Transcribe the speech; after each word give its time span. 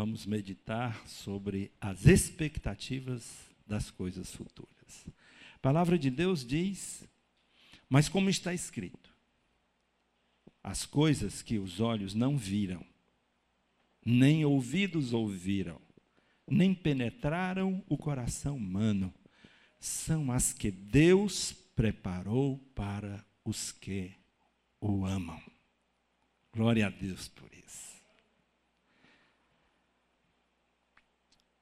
vamos 0.00 0.24
meditar 0.24 1.06
sobre 1.06 1.70
as 1.78 2.06
expectativas 2.06 3.36
das 3.66 3.90
coisas 3.90 4.32
futuras. 4.32 5.06
A 5.54 5.58
palavra 5.58 5.98
de 5.98 6.08
Deus 6.08 6.42
diz, 6.42 7.06
mas 7.86 8.08
como 8.08 8.30
está 8.30 8.54
escrito, 8.54 9.14
as 10.62 10.86
coisas 10.86 11.42
que 11.42 11.58
os 11.58 11.80
olhos 11.80 12.14
não 12.14 12.38
viram, 12.38 12.82
nem 14.02 14.42
ouvidos 14.42 15.12
ouviram, 15.12 15.78
nem 16.48 16.74
penetraram 16.74 17.84
o 17.86 17.98
coração 17.98 18.56
humano, 18.56 19.12
são 19.78 20.32
as 20.32 20.50
que 20.50 20.70
Deus 20.70 21.52
preparou 21.76 22.56
para 22.74 23.22
os 23.44 23.70
que 23.70 24.14
o 24.80 25.04
amam. 25.04 25.42
Glória 26.54 26.86
a 26.86 26.90
Deus 26.90 27.28
por 27.28 27.52
isso. 27.52 27.99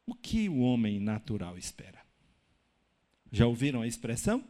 O 0.09 0.15
que 0.15 0.49
o 0.49 0.61
homem 0.61 0.99
natural 0.99 1.59
espera? 1.59 2.03
Já 3.31 3.47
ouviram 3.47 3.83
a 3.83 3.87
expressão? 3.87 4.43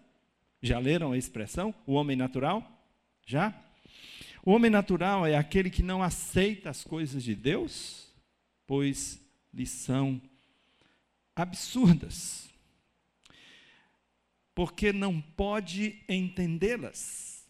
Já 0.62 0.78
leram 0.78 1.10
a 1.10 1.18
expressão? 1.18 1.74
O 1.84 1.94
homem 1.94 2.16
natural? 2.16 2.62
Já? 3.26 3.60
O 4.44 4.52
homem 4.52 4.70
natural 4.70 5.26
é 5.26 5.36
aquele 5.36 5.68
que 5.68 5.82
não 5.82 6.00
aceita 6.00 6.70
as 6.70 6.84
coisas 6.84 7.24
de 7.24 7.34
Deus, 7.34 8.06
pois 8.68 9.20
lhe 9.52 9.66
são 9.66 10.22
absurdas. 11.34 12.48
Porque 14.54 14.92
não 14.92 15.20
pode 15.20 16.00
entendê-las. 16.08 17.44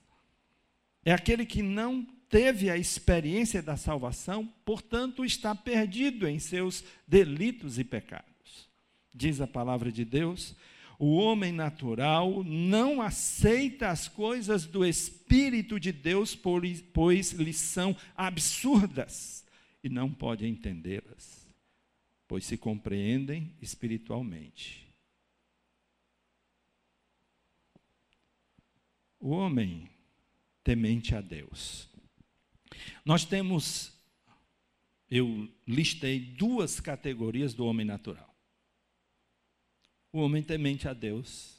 É 1.04 1.12
aquele 1.12 1.44
que 1.44 1.60
não 1.60 2.06
teve 2.28 2.70
a 2.70 2.76
experiência 2.76 3.62
da 3.62 3.76
salvação, 3.76 4.46
portanto 4.64 5.24
está 5.24 5.54
perdido 5.54 6.28
em 6.28 6.38
seus 6.38 6.84
delitos 7.06 7.78
e 7.78 7.84
pecados. 7.84 8.68
Diz 9.12 9.40
a 9.40 9.46
palavra 9.46 9.90
de 9.90 10.04
Deus: 10.04 10.54
o 10.98 11.16
homem 11.16 11.52
natural 11.52 12.42
não 12.44 13.00
aceita 13.00 13.88
as 13.88 14.08
coisas 14.08 14.66
do 14.66 14.84
Espírito 14.84 15.78
de 15.78 15.92
Deus, 15.92 16.34
pois 16.34 17.32
lhe 17.32 17.52
são 17.52 17.96
absurdas 18.16 19.44
e 19.82 19.88
não 19.88 20.12
pode 20.12 20.46
entendê-las, 20.46 21.48
pois 22.26 22.44
se 22.44 22.56
compreendem 22.56 23.54
espiritualmente. 23.62 24.86
O 29.20 29.30
homem 29.30 29.88
temente 30.62 31.14
a 31.14 31.20
Deus 31.20 31.88
nós 33.04 33.24
temos, 33.24 33.92
eu 35.10 35.48
listei 35.66 36.20
duas 36.20 36.80
categorias 36.80 37.54
do 37.54 37.64
homem 37.64 37.86
natural. 37.86 38.34
O 40.12 40.20
homem 40.20 40.42
temente 40.42 40.88
a 40.88 40.92
Deus 40.92 41.58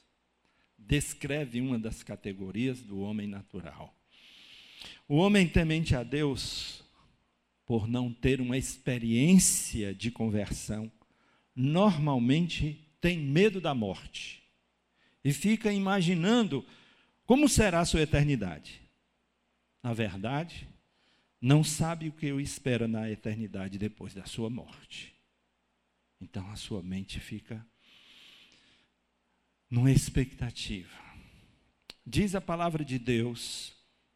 descreve 0.78 1.62
uma 1.62 1.78
das 1.78 2.02
categorias 2.02 2.82
do 2.82 3.00
homem 3.00 3.28
natural. 3.28 3.94
O 5.08 5.18
homem 5.18 5.48
temente 5.48 5.96
a 5.96 6.04
Deus, 6.04 6.84
por 7.66 7.88
não 7.88 8.12
ter 8.14 8.42
uma 8.42 8.58
experiência 8.58 9.94
de 9.94 10.10
conversão, 10.10 10.92
normalmente 11.56 12.88
tem 13.02 13.18
medo 13.18 13.60
da 13.60 13.74
morte 13.74 14.42
e 15.24 15.34
fica 15.34 15.72
imaginando 15.72 16.66
como 17.26 17.48
será 17.48 17.82
a 17.82 17.86
sua 17.86 18.02
eternidade. 18.02 18.82
Na 19.84 19.94
verdade, 19.94 20.68
não 21.42 21.64
sabe 21.64 22.10
o 22.10 22.12
que 22.12 22.32
o 22.32 22.40
espera 22.40 22.88
na 22.88 23.10
eternidade 23.10 23.78
depois 23.78 24.14
da 24.14 24.26
sua 24.26 24.50
morte. 24.50 25.14
Então 26.20 26.50
a 26.52 26.56
sua 26.56 26.84
mente 26.84 27.20
fica 27.20 27.66
numa 29.70 29.92
expectativa. 29.92 30.98
Diz 32.06 32.36
a 32.36 32.42
palavra 32.42 32.84
de 32.84 33.00
Deus 33.00 33.74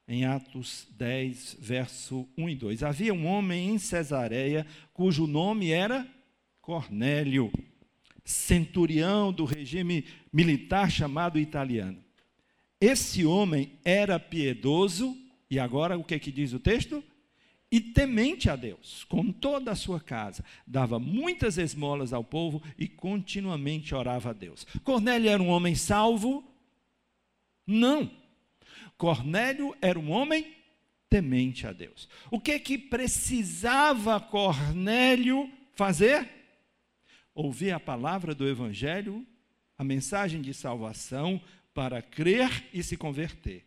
em 0.08 0.26
Atos 0.26 0.88
10, 0.92 1.58
verso 1.60 2.28
1 2.38 2.50
e 2.50 2.56
2. 2.56 2.84
Havia 2.84 3.14
um 3.14 3.26
homem 3.26 3.70
em 3.70 3.78
Cesareia 3.78 4.68
cujo 4.92 5.28
nome 5.28 5.72
era 5.72 6.08
Cornélio, 6.60 7.52
centurião 8.26 9.32
do 9.32 9.46
regime 9.46 10.06
militar 10.32 10.92
chamado 10.92 11.40
italiano. 11.40 12.04
Esse 12.82 13.26
homem 13.26 13.80
era 13.86 14.20
piedoso, 14.20 15.16
e 15.50 15.58
agora 15.58 15.98
o 15.98 16.04
que, 16.04 16.20
que 16.20 16.32
diz 16.32 16.52
o 16.52 16.60
texto? 16.60 17.04
E 17.74 17.82
temente 17.82 18.52
a 18.52 18.56
Deus, 18.56 19.04
com 19.06 19.32
toda 19.32 19.72
a 19.72 19.76
sua 19.76 20.00
casa, 20.00 20.46
dava 20.68 21.00
muitas 21.00 21.58
esmolas 21.58 22.14
ao 22.14 22.24
povo 22.24 22.62
e 22.78 22.88
continuamente 22.88 23.96
orava 23.96 24.30
a 24.30 24.34
Deus. 24.34 24.64
Cornélio 24.84 25.28
era 25.28 25.42
um 25.42 25.48
homem 25.48 25.74
salvo? 25.74 26.44
Não. 27.66 28.12
Cornélio 28.96 29.76
era 29.82 29.98
um 29.98 30.12
homem 30.12 30.54
temente 31.10 31.66
a 31.66 31.74
Deus. 31.74 32.08
O 32.30 32.40
que 32.40 32.60
que 32.60 32.78
precisava 32.78 34.20
Cornélio 34.20 35.52
fazer? 35.74 36.30
Ouvir 37.34 37.72
a 37.72 37.80
palavra 37.80 38.36
do 38.36 38.48
evangelho, 38.48 39.26
a 39.76 39.84
mensagem 39.84 40.44
de 40.44 40.54
salvação 40.54 41.42
para 41.74 42.04
crer 42.04 42.66
e 42.72 42.84
se 42.84 42.96
converter. 42.96 43.66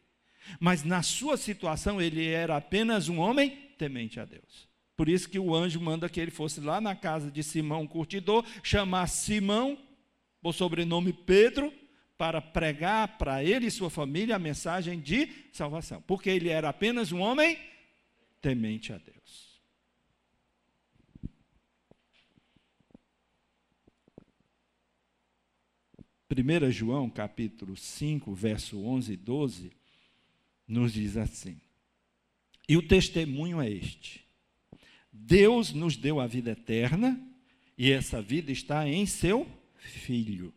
Mas 0.60 0.84
na 0.84 1.02
sua 1.02 1.36
situação 1.36 2.00
ele 2.00 2.24
era 2.24 2.56
apenas 2.56 3.08
um 3.08 3.18
homem 3.18 3.65
temente 3.76 4.18
a 4.18 4.24
Deus. 4.24 4.68
Por 4.96 5.08
isso 5.08 5.28
que 5.28 5.38
o 5.38 5.54
anjo 5.54 5.80
manda 5.80 6.08
que 6.08 6.18
ele 6.18 6.30
fosse 6.30 6.60
lá 6.60 6.80
na 6.80 6.96
casa 6.96 7.30
de 7.30 7.42
Simão, 7.42 7.86
curtidor, 7.86 8.44
chamar 8.62 9.06
Simão, 9.08 9.78
por 10.40 10.54
sobrenome 10.54 11.12
Pedro, 11.12 11.72
para 12.16 12.40
pregar 12.40 13.18
para 13.18 13.44
ele 13.44 13.66
e 13.66 13.70
sua 13.70 13.90
família 13.90 14.36
a 14.36 14.38
mensagem 14.38 14.98
de 14.98 15.28
salvação. 15.52 16.00
Porque 16.02 16.30
ele 16.30 16.48
era 16.48 16.70
apenas 16.70 17.12
um 17.12 17.20
homem 17.20 17.58
temente 18.40 18.92
a 18.92 18.98
Deus. 18.98 19.60
Primeira 26.26 26.70
João, 26.70 27.08
capítulo 27.08 27.76
5, 27.76 28.34
verso 28.34 28.82
11 28.82 29.12
e 29.12 29.16
12, 29.16 29.72
nos 30.66 30.92
diz 30.92 31.16
assim: 31.16 31.60
e 32.68 32.76
o 32.76 32.86
testemunho 32.86 33.60
é 33.60 33.70
este: 33.70 34.24
Deus 35.12 35.72
nos 35.72 35.96
deu 35.96 36.20
a 36.20 36.26
vida 36.26 36.50
eterna 36.50 37.20
e 37.76 37.90
essa 37.90 38.20
vida 38.20 38.50
está 38.50 38.88
em 38.88 39.06
seu 39.06 39.46
Filho. 39.76 40.52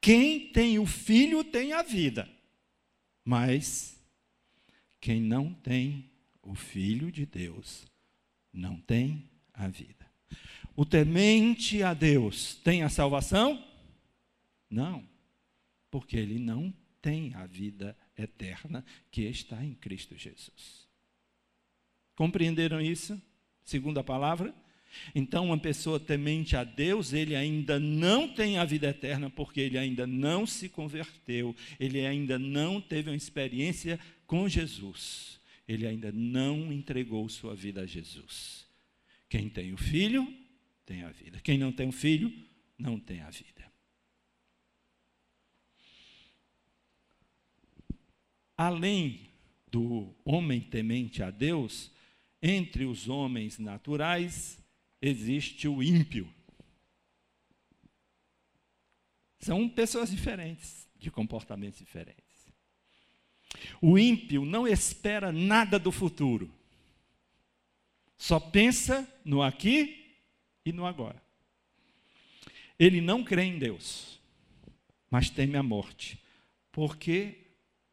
Quem 0.00 0.48
tem 0.48 0.78
o 0.78 0.86
Filho 0.86 1.44
tem 1.44 1.72
a 1.72 1.82
vida, 1.82 2.28
mas 3.24 4.00
quem 5.00 5.20
não 5.20 5.52
tem 5.52 6.10
o 6.42 6.54
Filho 6.54 7.12
de 7.12 7.24
Deus 7.24 7.86
não 8.52 8.76
tem 8.80 9.30
a 9.54 9.68
vida. 9.68 10.10
O 10.74 10.84
temente 10.84 11.82
a 11.82 11.94
Deus 11.94 12.56
tem 12.56 12.82
a 12.82 12.88
salvação? 12.88 13.62
Não, 14.68 15.06
porque 15.90 16.16
ele 16.16 16.38
não 16.38 16.72
tem 17.00 17.34
a 17.34 17.46
vida 17.46 17.96
eterna 18.16 18.84
que 19.10 19.22
está 19.22 19.62
em 19.64 19.74
Cristo 19.74 20.16
Jesus. 20.16 20.91
Compreenderam 22.22 22.80
isso? 22.80 23.20
Segundo 23.64 23.98
a 23.98 24.04
palavra? 24.04 24.54
Então, 25.12 25.46
uma 25.46 25.58
pessoa 25.58 25.98
temente 25.98 26.54
a 26.54 26.62
Deus, 26.62 27.12
ele 27.12 27.34
ainda 27.34 27.80
não 27.80 28.28
tem 28.28 28.58
a 28.58 28.64
vida 28.64 28.90
eterna, 28.90 29.28
porque 29.28 29.60
ele 29.60 29.76
ainda 29.76 30.06
não 30.06 30.46
se 30.46 30.68
converteu, 30.68 31.52
ele 31.80 32.06
ainda 32.06 32.38
não 32.38 32.80
teve 32.80 33.10
uma 33.10 33.16
experiência 33.16 33.98
com 34.24 34.48
Jesus, 34.48 35.40
ele 35.66 35.84
ainda 35.84 36.12
não 36.12 36.72
entregou 36.72 37.28
sua 37.28 37.56
vida 37.56 37.80
a 37.80 37.86
Jesus. 37.86 38.68
Quem 39.28 39.48
tem 39.48 39.72
o 39.72 39.76
filho, 39.76 40.32
tem 40.86 41.02
a 41.02 41.10
vida. 41.10 41.40
Quem 41.42 41.58
não 41.58 41.72
tem 41.72 41.88
o 41.88 41.92
filho, 41.92 42.32
não 42.78 43.00
tem 43.00 43.20
a 43.22 43.30
vida. 43.30 43.64
Além 48.56 49.28
do 49.72 50.14
homem 50.24 50.60
temente 50.60 51.20
a 51.20 51.28
Deus, 51.32 51.90
entre 52.42 52.84
os 52.84 53.08
homens 53.08 53.58
naturais 53.58 54.58
existe 55.00 55.68
o 55.68 55.82
ímpio. 55.82 56.28
São 59.38 59.68
pessoas 59.68 60.10
diferentes, 60.10 60.88
de 60.96 61.10
comportamentos 61.10 61.78
diferentes. 61.78 62.22
O 63.80 63.98
ímpio 63.98 64.44
não 64.44 64.66
espera 64.66 65.30
nada 65.30 65.78
do 65.78 65.92
futuro. 65.92 66.52
Só 68.16 68.38
pensa 68.38 69.06
no 69.24 69.42
aqui 69.42 70.16
e 70.64 70.72
no 70.72 70.86
agora. 70.86 71.20
Ele 72.78 73.00
não 73.00 73.22
crê 73.22 73.42
em 73.42 73.58
Deus, 73.58 74.20
mas 75.10 75.28
teme 75.30 75.56
a 75.56 75.62
morte, 75.62 76.18
porque 76.70 77.36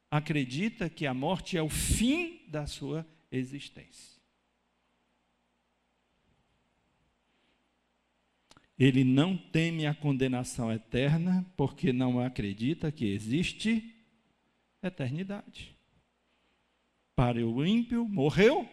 acredita 0.09 0.89
que 0.89 1.05
a 1.05 1.13
morte 1.13 1.57
é 1.57 1.61
o 1.61 1.69
fim 1.69 2.41
da 2.47 2.65
sua 2.65 3.05
existência. 3.31 4.18
Ele 8.79 9.03
não 9.03 9.35
teme 9.35 9.85
a 9.85 9.93
condenação 9.93 10.71
eterna, 10.71 11.45
porque 11.57 11.91
não 11.91 12.17
acredita 12.21 12.89
que 12.93 13.05
existe 13.05 13.93
eternidade. 14.81 15.75
Para 17.13 17.45
o 17.45 17.65
ímpio, 17.65 18.07
morreu, 18.07 18.69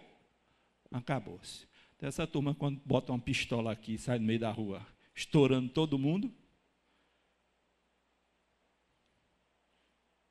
acabou-se. 0.93 1.67
Então, 1.97 2.08
essa 2.08 2.25
turma, 2.25 2.55
quando 2.55 2.81
bota 2.85 3.11
uma 3.11 3.19
pistola 3.19 3.73
aqui 3.73 3.94
e 3.94 3.99
sai 3.99 4.20
no 4.20 4.26
meio 4.26 4.38
da 4.38 4.53
rua, 4.53 4.87
estourando 5.12 5.70
todo 5.70 5.99
mundo, 5.99 6.32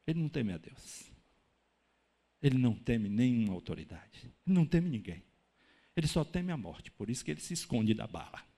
ele 0.08 0.22
não 0.22 0.30
teme 0.30 0.54
a 0.54 0.58
Deus. 0.58 1.12
Ele 2.42 2.58
não 2.58 2.76
teme 2.76 3.10
nenhuma 3.10 3.54
autoridade. 3.54 4.32
Ele 4.46 4.56
não 4.56 4.66
teme 4.66 4.90
ninguém. 4.90 5.22
Ele 5.98 6.08
só 6.08 6.24
teme 6.24 6.54
a 6.54 6.58
morte. 6.58 6.92
Por 6.92 7.10
isso 7.10 7.26
que 7.26 7.32
ele 7.32 7.42
se 7.42 7.54
esconde 7.54 7.94
da 7.94 8.08
bala. 8.08 8.55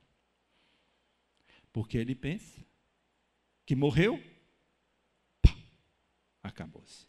Porque 1.77 1.95
ele 1.95 2.15
pensa 2.15 2.65
que 3.63 3.75
morreu, 3.75 4.19
acabou-se. 6.41 7.05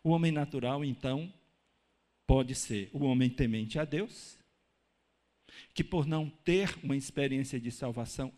O 0.00 0.10
homem 0.10 0.30
natural, 0.30 0.84
então, 0.84 1.34
pode 2.24 2.54
ser 2.54 2.88
o 2.92 3.02
homem 3.02 3.28
temente 3.28 3.80
a 3.80 3.84
Deus, 3.84 4.38
que 5.74 5.82
por 5.82 6.06
não 6.06 6.30
ter 6.30 6.78
uma 6.84 6.96
experiência 6.96 7.58
de 7.58 7.72
salvação, 7.72 8.32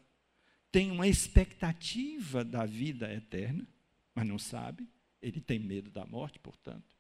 tem 0.73 0.91
uma 0.91 1.07
expectativa 1.07 2.43
da 2.43 2.65
vida 2.65 3.13
eterna, 3.13 3.69
mas 4.15 4.27
não 4.27 4.39
sabe, 4.39 4.89
ele 5.21 5.39
tem 5.39 5.59
medo 5.59 5.91
da 5.91 6.07
morte, 6.07 6.39
portanto. 6.39 6.97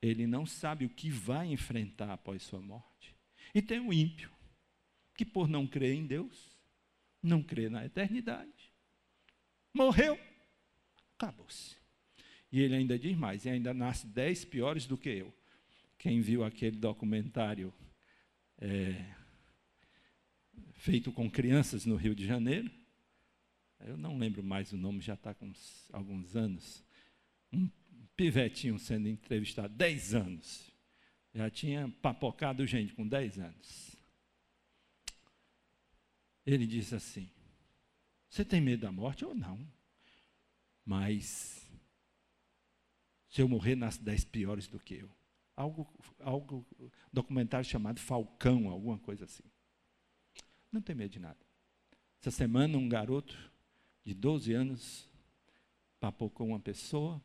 Ele 0.00 0.28
não 0.28 0.46
sabe 0.46 0.84
o 0.84 0.90
que 0.90 1.10
vai 1.10 1.48
enfrentar 1.48 2.12
após 2.12 2.44
sua 2.44 2.62
morte. 2.62 3.16
E 3.52 3.60
tem 3.60 3.80
o 3.80 3.92
ímpio, 3.92 4.30
que 5.16 5.24
por 5.24 5.48
não 5.48 5.66
crer 5.66 5.92
em 5.92 6.06
Deus, 6.06 6.55
não 7.22 7.42
crê 7.42 7.68
na 7.68 7.84
eternidade. 7.84 8.72
Morreu, 9.72 10.18
acabou-se. 11.18 11.76
E 12.50 12.60
ele 12.60 12.76
ainda 12.76 12.98
diz 12.98 13.16
mais, 13.16 13.44
e 13.44 13.50
ainda 13.50 13.74
nasce 13.74 14.06
dez 14.06 14.44
piores 14.44 14.86
do 14.86 14.96
que 14.96 15.08
eu. 15.08 15.34
Quem 15.98 16.20
viu 16.20 16.44
aquele 16.44 16.76
documentário 16.76 17.72
é, 18.58 19.04
feito 20.74 21.10
com 21.12 21.30
crianças 21.30 21.84
no 21.84 21.96
Rio 21.96 22.14
de 22.14 22.26
Janeiro, 22.26 22.70
eu 23.80 23.96
não 23.96 24.18
lembro 24.18 24.42
mais 24.42 24.72
o 24.72 24.76
nome, 24.76 25.00
já 25.00 25.14
está 25.14 25.34
com 25.34 25.46
uns, 25.46 25.88
alguns 25.92 26.34
anos. 26.34 26.82
Um 27.52 27.68
pivetinho 28.16 28.78
sendo 28.78 29.08
entrevistado, 29.08 29.74
dez 29.74 30.14
anos. 30.14 30.70
Já 31.34 31.50
tinha 31.50 31.88
papocado 32.00 32.66
gente 32.66 32.94
com 32.94 33.06
dez 33.06 33.38
anos 33.38 33.95
ele 36.46 36.66
disse 36.66 36.94
assim: 36.94 37.28
Você 38.30 38.44
tem 38.44 38.60
medo 38.60 38.82
da 38.82 38.92
morte 38.92 39.24
ou 39.24 39.34
não? 39.34 39.58
Mas 40.84 41.68
se 43.28 43.42
eu 43.42 43.48
morrer, 43.48 43.74
nasce 43.74 44.02
dez 44.02 44.24
piores 44.24 44.68
do 44.68 44.78
que 44.78 44.94
eu. 44.94 45.10
Algo, 45.56 45.86
algo, 46.20 46.66
documentário 47.12 47.68
chamado 47.68 47.98
Falcão, 47.98 48.68
alguma 48.68 48.98
coisa 48.98 49.24
assim. 49.24 49.42
Não 50.70 50.80
tem 50.80 50.94
medo 50.94 51.10
de 51.10 51.18
nada. 51.18 51.38
Essa 52.20 52.30
semana, 52.30 52.78
um 52.78 52.88
garoto 52.88 53.36
de 54.04 54.14
12 54.14 54.52
anos 54.52 55.10
papocou 55.98 56.46
uma 56.46 56.60
pessoa 56.60 57.20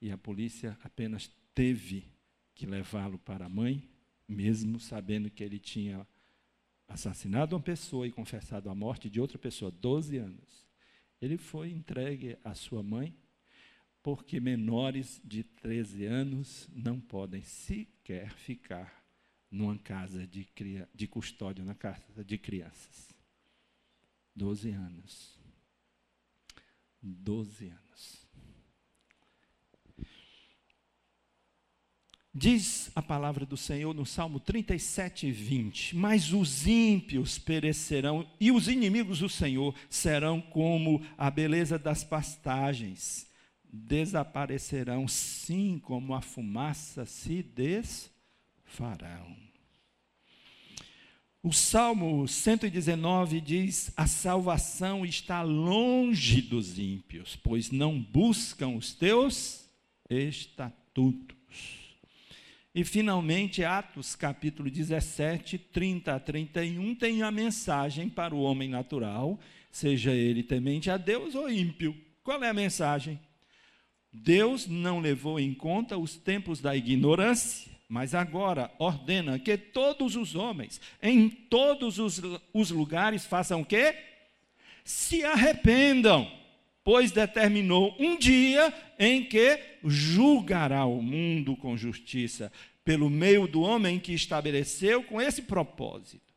e 0.00 0.10
a 0.10 0.18
polícia 0.18 0.78
apenas 0.82 1.30
teve 1.54 2.06
que 2.54 2.66
levá-lo 2.66 3.18
para 3.18 3.46
a 3.46 3.48
mãe, 3.48 3.88
mesmo 4.28 4.78
sabendo 4.78 5.30
que 5.30 5.42
ele 5.42 5.58
tinha 5.58 6.06
assassinado 6.88 7.56
uma 7.56 7.62
pessoa 7.62 8.06
e 8.06 8.12
confessado 8.12 8.68
a 8.68 8.74
morte 8.74 9.08
de 9.08 9.20
outra 9.20 9.38
pessoa, 9.38 9.70
12 9.70 10.16
anos. 10.18 10.66
Ele 11.20 11.38
foi 11.38 11.70
entregue 11.70 12.36
à 12.44 12.54
sua 12.54 12.82
mãe, 12.82 13.16
porque 14.02 14.40
menores 14.40 15.20
de 15.24 15.44
13 15.44 16.04
anos 16.06 16.68
não 16.72 17.00
podem 17.00 17.42
sequer 17.42 18.30
ficar 18.30 19.02
numa 19.50 19.78
casa 19.78 20.26
de, 20.26 20.48
de 20.94 21.06
custódia, 21.06 21.64
na 21.64 21.74
casa 21.74 22.24
de 22.24 22.38
crianças. 22.38 23.14
12 24.34 24.70
anos. 24.70 25.38
12 27.02 27.68
anos. 27.68 28.21
Diz 32.34 32.90
a 32.94 33.02
palavra 33.02 33.44
do 33.44 33.58
Senhor 33.58 33.94
no 33.94 34.06
Salmo 34.06 34.40
37, 34.40 35.30
20: 35.30 35.94
Mas 35.94 36.32
os 36.32 36.66
ímpios 36.66 37.38
perecerão, 37.38 38.26
e 38.40 38.50
os 38.50 38.68
inimigos 38.68 39.18
do 39.18 39.28
Senhor 39.28 39.74
serão 39.90 40.40
como 40.40 41.02
a 41.18 41.30
beleza 41.30 41.78
das 41.78 42.02
pastagens, 42.02 43.26
desaparecerão, 43.70 45.06
sim, 45.06 45.78
como 45.78 46.14
a 46.14 46.22
fumaça 46.22 47.04
se 47.04 47.42
desfarão. 47.42 49.36
O 51.42 51.52
Salmo 51.52 52.26
119 52.26 53.42
diz: 53.42 53.92
A 53.94 54.06
salvação 54.06 55.04
está 55.04 55.42
longe 55.42 56.40
dos 56.40 56.78
ímpios, 56.78 57.36
pois 57.36 57.70
não 57.70 58.00
buscam 58.00 58.68
os 58.68 58.94
teus 58.94 59.68
estatutos. 60.08 61.81
E 62.74 62.84
finalmente, 62.84 63.62
Atos 63.62 64.16
capítulo 64.16 64.70
17, 64.70 65.58
30 65.58 66.14
a 66.14 66.18
31, 66.18 66.94
tem 66.94 67.22
a 67.22 67.30
mensagem 67.30 68.08
para 68.08 68.34
o 68.34 68.40
homem 68.40 68.66
natural, 68.66 69.38
seja 69.70 70.12
ele 70.12 70.42
temente 70.42 70.90
a 70.90 70.96
Deus 70.96 71.34
ou 71.34 71.50
ímpio. 71.50 71.94
Qual 72.24 72.42
é 72.42 72.48
a 72.48 72.54
mensagem? 72.54 73.20
Deus 74.10 74.66
não 74.66 75.00
levou 75.00 75.38
em 75.38 75.52
conta 75.52 75.98
os 75.98 76.16
tempos 76.16 76.62
da 76.62 76.74
ignorância, 76.74 77.70
mas 77.90 78.14
agora 78.14 78.70
ordena 78.78 79.38
que 79.38 79.58
todos 79.58 80.16
os 80.16 80.34
homens, 80.34 80.80
em 81.02 81.28
todos 81.28 81.98
os, 81.98 82.22
os 82.54 82.70
lugares, 82.70 83.26
façam 83.26 83.60
o 83.60 83.66
quê? 83.66 83.94
Se 84.82 85.22
arrependam, 85.24 86.30
pois 86.84 87.10
determinou 87.10 87.94
um 87.98 88.18
dia 88.18 88.72
em 88.98 89.24
que 89.24 89.58
julgará 89.84 90.84
o 90.84 91.00
mundo 91.02 91.56
com 91.56 91.76
justiça, 91.76 92.52
pelo 92.84 93.08
meio 93.08 93.46
do 93.46 93.60
homem 93.60 93.98
que 93.98 94.12
estabeleceu 94.12 95.02
com 95.04 95.20
esse 95.20 95.42
propósito. 95.42 96.32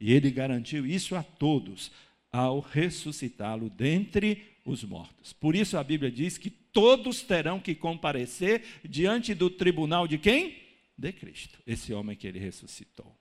E 0.00 0.12
ele 0.12 0.30
garantiu 0.30 0.86
isso 0.86 1.16
a 1.16 1.22
todos 1.22 1.90
ao 2.30 2.60
ressuscitá-lo 2.60 3.68
dentre 3.68 4.44
os 4.64 4.84
mortos. 4.84 5.32
Por 5.32 5.56
isso 5.56 5.76
a 5.76 5.82
Bíblia 5.82 6.10
diz 6.10 6.38
que 6.38 6.50
todos 6.50 7.22
terão 7.22 7.58
que 7.58 7.74
comparecer 7.74 8.62
diante 8.84 9.34
do 9.34 9.50
tribunal 9.50 10.06
de 10.06 10.18
quem? 10.18 10.56
De 10.96 11.12
Cristo, 11.12 11.58
esse 11.66 11.92
homem 11.92 12.16
que 12.16 12.26
ele 12.26 12.38
ressuscitou. 12.38 13.12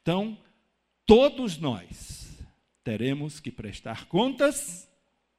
Então, 0.00 0.38
todos 1.04 1.58
nós 1.58 2.38
teremos 2.84 3.40
que 3.40 3.50
prestar 3.50 4.06
contas 4.06 4.88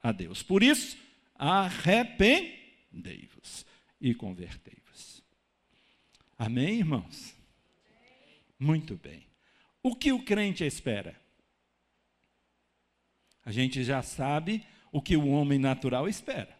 a 0.07 0.11
Deus. 0.11 0.41
Por 0.41 0.63
isso, 0.63 0.97
arrependei-vos 1.35 3.65
e 3.99 4.15
convertei-vos. 4.15 5.21
Amém, 6.37 6.77
irmãos? 6.79 7.35
Muito 8.57 8.95
bem. 8.95 9.27
O 9.83 9.93
que 9.95 10.13
o 10.13 10.23
crente 10.23 10.63
espera? 10.63 11.19
A 13.43 13.51
gente 13.51 13.83
já 13.83 14.01
sabe 14.01 14.65
o 14.91 14.99
que 15.01 15.17
o 15.17 15.27
homem 15.27 15.59
natural 15.59 16.07
espera. 16.07 16.57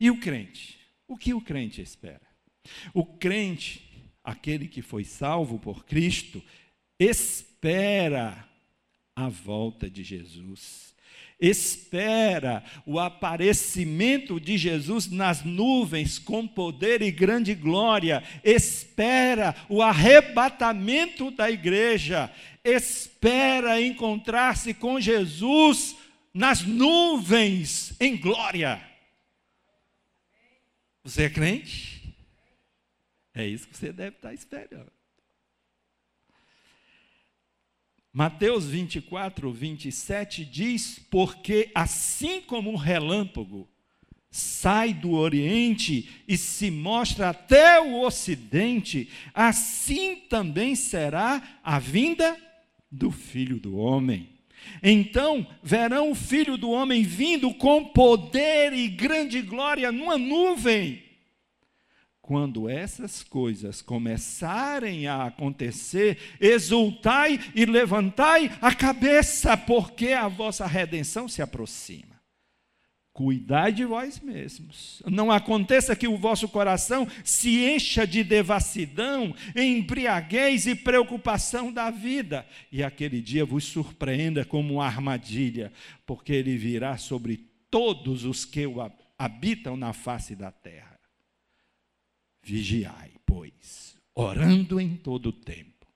E 0.00 0.10
o 0.10 0.20
crente? 0.20 0.78
O 1.06 1.16
que 1.16 1.32
o 1.34 1.40
crente 1.40 1.80
espera? 1.82 2.26
O 2.94 3.04
crente, 3.04 4.08
aquele 4.22 4.68
que 4.68 4.82
foi 4.82 5.02
salvo 5.04 5.58
por 5.58 5.84
Cristo, 5.84 6.40
espera 6.98 8.48
a 9.14 9.28
volta 9.28 9.90
de 9.90 10.02
Jesus 10.04 10.88
espera 11.40 12.64
o 12.84 12.98
aparecimento 12.98 14.40
de 14.40 14.58
Jesus 14.58 15.08
nas 15.08 15.44
nuvens 15.44 16.18
com 16.18 16.46
poder 16.46 17.00
e 17.00 17.10
grande 17.10 17.54
glória, 17.54 18.22
espera 18.42 19.54
o 19.68 19.80
arrebatamento 19.80 21.30
da 21.30 21.50
igreja, 21.50 22.32
espera 22.64 23.80
encontrar-se 23.80 24.74
com 24.74 25.00
Jesus 25.00 25.96
nas 26.34 26.62
nuvens 26.62 27.94
em 28.00 28.16
glória. 28.16 28.82
Você 31.04 31.24
é 31.24 31.30
crente? 31.30 32.14
É 33.32 33.46
isso 33.46 33.68
que 33.68 33.76
você 33.76 33.92
deve 33.92 34.16
estar 34.16 34.34
esperando. 34.34 34.97
Mateus 38.18 38.64
24, 38.64 39.52
27 39.52 40.44
diz: 40.44 40.98
Porque 41.08 41.70
assim 41.72 42.40
como 42.40 42.68
um 42.68 42.74
relâmpago 42.74 43.68
sai 44.28 44.92
do 44.92 45.12
Oriente 45.12 46.08
e 46.26 46.36
se 46.36 46.68
mostra 46.68 47.28
até 47.28 47.80
o 47.80 48.00
Ocidente, 48.00 49.08
assim 49.32 50.16
também 50.28 50.74
será 50.74 51.60
a 51.62 51.78
vinda 51.78 52.36
do 52.90 53.12
Filho 53.12 53.60
do 53.60 53.76
Homem. 53.76 54.28
Então 54.82 55.46
verão 55.62 56.10
o 56.10 56.16
Filho 56.16 56.56
do 56.56 56.70
Homem 56.70 57.04
vindo 57.04 57.54
com 57.54 57.84
poder 57.84 58.72
e 58.72 58.88
grande 58.88 59.40
glória 59.42 59.92
numa 59.92 60.18
nuvem. 60.18 61.07
Quando 62.28 62.68
essas 62.68 63.22
coisas 63.22 63.80
começarem 63.80 65.06
a 65.06 65.24
acontecer, 65.24 66.18
exultai 66.38 67.40
e 67.54 67.64
levantai 67.64 68.54
a 68.60 68.74
cabeça, 68.74 69.56
porque 69.56 70.08
a 70.08 70.28
vossa 70.28 70.66
redenção 70.66 71.26
se 71.26 71.40
aproxima. 71.40 72.20
Cuidai 73.14 73.72
de 73.72 73.86
vós 73.86 74.20
mesmos. 74.20 75.02
Não 75.06 75.32
aconteça 75.32 75.96
que 75.96 76.06
o 76.06 76.18
vosso 76.18 76.46
coração 76.50 77.08
se 77.24 77.64
encha 77.64 78.06
de 78.06 78.22
devassidão, 78.22 79.34
embriaguez 79.56 80.66
e 80.66 80.74
preocupação 80.74 81.72
da 81.72 81.90
vida, 81.90 82.46
e 82.70 82.82
aquele 82.82 83.22
dia 83.22 83.46
vos 83.46 83.64
surpreenda 83.64 84.44
como 84.44 84.74
uma 84.74 84.84
armadilha, 84.84 85.72
porque 86.04 86.34
ele 86.34 86.58
virá 86.58 86.98
sobre 86.98 87.38
todos 87.70 88.26
os 88.26 88.44
que 88.44 88.66
o 88.66 88.86
habitam 89.18 89.78
na 89.78 89.94
face 89.94 90.36
da 90.36 90.52
terra. 90.52 90.87
Vigiai, 92.48 93.12
pois, 93.26 93.94
orando 94.14 94.80
em 94.80 94.96
todo 94.96 95.26
o 95.26 95.32
tempo, 95.32 95.86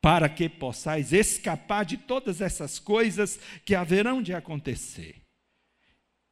para 0.00 0.28
que 0.28 0.48
possais 0.48 1.12
escapar 1.12 1.84
de 1.84 1.96
todas 1.96 2.40
essas 2.40 2.78
coisas 2.78 3.40
que 3.64 3.74
haverão 3.74 4.22
de 4.22 4.32
acontecer 4.32 5.20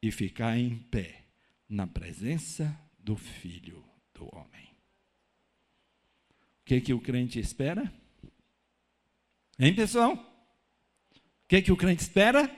e 0.01 0.11
ficar 0.11 0.57
em 0.57 0.77
pé 0.77 1.25
na 1.67 1.85
presença 1.85 2.73
do 2.97 3.17
Filho 3.17 3.83
do 4.13 4.23
Homem. 4.33 4.69
O 6.61 6.65
que, 6.65 6.79
que 6.79 6.93
o 6.93 7.01
crente 7.01 7.37
espera? 7.37 7.93
Hein, 9.59 9.75
pessoal? 9.75 10.13
O 10.13 11.47
que, 11.49 11.61
que 11.61 11.71
o 11.71 11.75
crente 11.75 12.01
espera? 12.01 12.49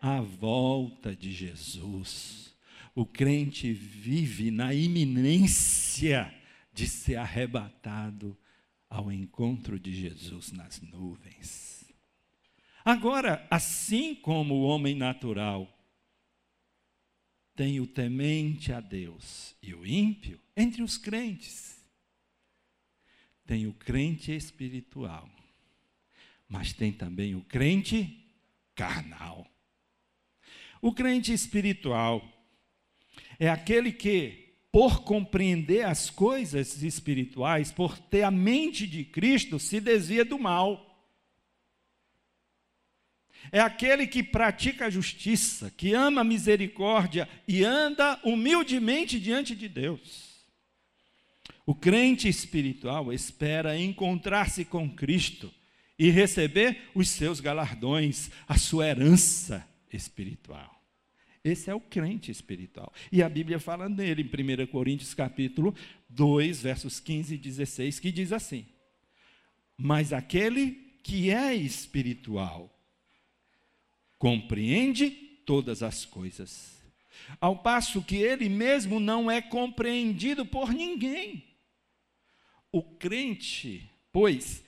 A 0.00 0.20
volta 0.20 1.16
de 1.16 1.32
Jesus. 1.32 2.53
O 2.94 3.04
crente 3.04 3.72
vive 3.72 4.50
na 4.50 4.72
iminência 4.72 6.32
de 6.72 6.86
ser 6.86 7.16
arrebatado 7.16 8.38
ao 8.88 9.10
encontro 9.10 9.78
de 9.78 9.92
Jesus 9.92 10.52
nas 10.52 10.80
nuvens. 10.80 11.92
Agora, 12.84 13.46
assim 13.50 14.14
como 14.14 14.54
o 14.54 14.62
homem 14.62 14.94
natural 14.94 15.70
tem 17.56 17.80
o 17.80 17.86
temente 17.86 18.72
a 18.72 18.80
Deus 18.80 19.56
e 19.62 19.74
o 19.74 19.86
ímpio 19.86 20.40
entre 20.56 20.82
os 20.82 20.98
crentes. 20.98 21.82
Tem 23.46 23.66
o 23.66 23.72
crente 23.72 24.32
espiritual, 24.32 25.28
mas 26.48 26.72
tem 26.72 26.92
também 26.92 27.34
o 27.34 27.42
crente 27.42 28.24
carnal. 28.74 29.46
O 30.80 30.92
crente 30.92 31.32
espiritual 31.32 32.33
é 33.38 33.48
aquele 33.48 33.92
que, 33.92 34.54
por 34.70 35.02
compreender 35.02 35.84
as 35.84 36.10
coisas 36.10 36.82
espirituais, 36.82 37.72
por 37.72 37.98
ter 37.98 38.22
a 38.22 38.30
mente 38.30 38.86
de 38.86 39.04
Cristo, 39.04 39.58
se 39.58 39.80
desvia 39.80 40.24
do 40.24 40.38
mal 40.38 40.94
é 43.52 43.60
aquele 43.60 44.06
que 44.06 44.22
pratica 44.22 44.86
a 44.86 44.90
justiça, 44.90 45.72
que 45.76 45.92
ama 45.92 46.22
a 46.22 46.24
misericórdia 46.24 47.28
e 47.46 47.64
anda 47.64 48.18
humildemente 48.24 49.20
diante 49.20 49.54
de 49.54 49.68
Deus. 49.68 50.34
O 51.66 51.74
crente 51.74 52.28
espiritual 52.28 53.12
espera 53.12 53.78
encontrar-se 53.78 54.64
com 54.64 54.90
Cristo 54.90 55.52
e 55.98 56.10
receber 56.10 56.90
os 56.94 57.08
seus 57.08 57.40
galardões, 57.40 58.30
a 58.46 58.58
sua 58.58 58.86
herança 58.86 59.66
espiritual. 59.92 60.73
Esse 61.44 61.70
é 61.70 61.74
o 61.74 61.80
crente 61.80 62.30
espiritual. 62.30 62.90
E 63.12 63.22
a 63.22 63.28
Bíblia 63.28 63.60
fala 63.60 63.86
nele 63.86 64.22
em 64.22 64.64
1 64.64 64.66
Coríntios 64.68 65.12
capítulo 65.12 65.74
2, 66.08 66.62
versos 66.62 66.98
15 66.98 67.34
e 67.34 67.38
16, 67.38 68.00
que 68.00 68.10
diz 68.10 68.32
assim: 68.32 68.64
Mas 69.76 70.14
aquele 70.14 70.70
que 71.02 71.30
é 71.30 71.54
espiritual 71.54 72.74
compreende 74.18 75.10
todas 75.44 75.82
as 75.82 76.06
coisas. 76.06 76.82
Ao 77.38 77.58
passo 77.58 78.02
que 78.02 78.16
ele 78.16 78.48
mesmo 78.48 78.98
não 78.98 79.30
é 79.30 79.42
compreendido 79.42 80.46
por 80.46 80.72
ninguém. 80.72 81.44
O 82.72 82.82
crente, 82.82 83.88
pois, 84.10 84.64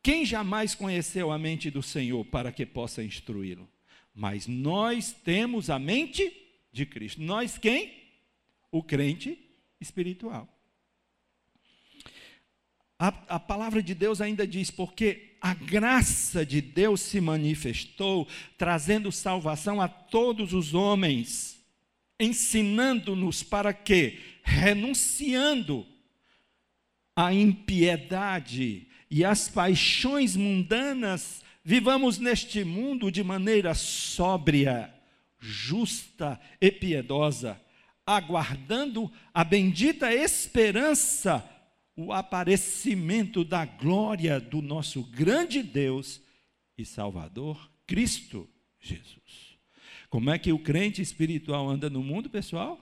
quem 0.00 0.24
jamais 0.24 0.74
conheceu 0.74 1.32
a 1.32 1.38
mente 1.38 1.68
do 1.68 1.82
Senhor 1.82 2.24
para 2.26 2.52
que 2.52 2.64
possa 2.64 3.02
instruí-lo? 3.02 3.71
Mas 4.14 4.46
nós 4.46 5.12
temos 5.12 5.70
a 5.70 5.78
mente 5.78 6.32
de 6.72 6.84
Cristo. 6.86 7.22
Nós 7.22 7.58
quem? 7.58 7.92
O 8.70 8.82
crente 8.82 9.38
espiritual. 9.80 10.48
A, 12.98 13.08
a 13.34 13.40
palavra 13.40 13.82
de 13.82 13.94
Deus 13.94 14.20
ainda 14.20 14.46
diz: 14.46 14.70
porque 14.70 15.36
a 15.40 15.54
graça 15.54 16.46
de 16.46 16.60
Deus 16.60 17.00
se 17.00 17.20
manifestou, 17.20 18.28
trazendo 18.56 19.10
salvação 19.10 19.80
a 19.80 19.88
todos 19.88 20.52
os 20.52 20.72
homens, 20.72 21.60
ensinando-nos 22.20 23.42
para 23.42 23.72
que, 23.72 24.20
renunciando 24.44 25.84
à 27.16 27.34
impiedade 27.34 28.86
e 29.10 29.24
às 29.24 29.48
paixões 29.48 30.36
mundanas, 30.36 31.41
vivamos 31.64 32.18
neste 32.18 32.64
mundo 32.64 33.10
de 33.10 33.22
maneira 33.22 33.74
sóbria, 33.74 34.92
justa 35.38 36.40
e 36.60 36.70
piedosa, 36.70 37.60
aguardando 38.06 39.10
a 39.32 39.44
bendita 39.44 40.12
esperança 40.12 41.48
o 41.96 42.12
aparecimento 42.12 43.44
da 43.44 43.64
glória 43.64 44.40
do 44.40 44.62
nosso 44.62 45.02
grande 45.04 45.62
Deus 45.62 46.20
e 46.76 46.84
Salvador, 46.84 47.70
Cristo 47.86 48.48
Jesus. 48.80 49.58
Como 50.08 50.30
é 50.30 50.38
que 50.38 50.52
o 50.52 50.58
crente 50.58 51.00
espiritual 51.00 51.68
anda 51.68 51.88
no 51.88 52.02
mundo, 52.02 52.28
pessoal? 52.28 52.78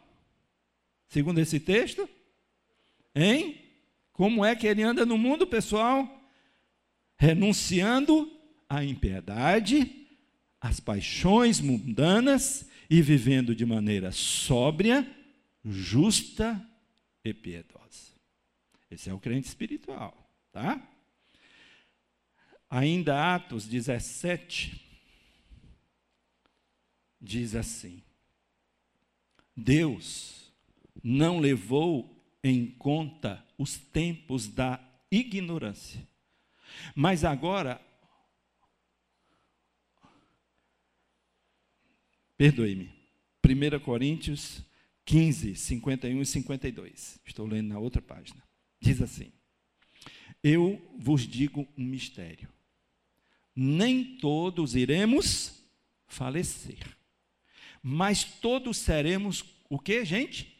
Segundo 1.08 1.40
esse 1.40 1.58
texto? 1.58 2.08
Hein? 3.14 3.60
Como 4.12 4.44
é 4.44 4.54
que 4.54 4.66
ele 4.66 4.82
anda 4.82 5.04
no 5.04 5.18
mundo, 5.18 5.46
pessoal? 5.46 6.08
Renunciando 7.16 8.30
à 8.70 8.84
impiedade, 8.84 10.06
às 10.60 10.78
paixões 10.78 11.60
mundanas 11.60 12.70
e 12.88 13.02
vivendo 13.02 13.52
de 13.52 13.66
maneira 13.66 14.12
sóbria, 14.12 15.04
justa 15.64 16.64
e 17.24 17.34
piedosa. 17.34 18.14
Esse 18.88 19.10
é 19.10 19.14
o 19.14 19.18
crente 19.18 19.48
espiritual, 19.48 20.16
tá? 20.52 20.80
Ainda 22.70 23.34
Atos 23.34 23.66
17 23.66 24.80
diz 27.20 27.56
assim: 27.56 28.00
Deus 29.56 30.52
não 31.02 31.40
levou 31.40 32.16
em 32.42 32.66
conta 32.66 33.44
os 33.58 33.76
tempos 33.76 34.46
da 34.46 34.80
ignorância. 35.10 36.00
Mas 36.94 37.24
agora 37.24 37.80
Perdoe-me. 42.40 42.90
1 43.46 43.80
Coríntios 43.80 44.62
15, 45.04 45.54
51 45.54 46.22
e 46.22 46.24
52. 46.24 47.20
Estou 47.22 47.46
lendo 47.46 47.68
na 47.68 47.78
outra 47.78 48.00
página. 48.00 48.42
Diz 48.80 49.02
assim: 49.02 49.30
Eu 50.42 50.80
vos 50.96 51.28
digo 51.28 51.68
um 51.76 51.84
mistério. 51.84 52.48
Nem 53.54 54.16
todos 54.16 54.74
iremos 54.74 55.62
falecer, 56.06 56.78
mas 57.82 58.24
todos 58.24 58.78
seremos 58.78 59.44
o 59.68 59.78
que, 59.78 60.02
gente? 60.02 60.56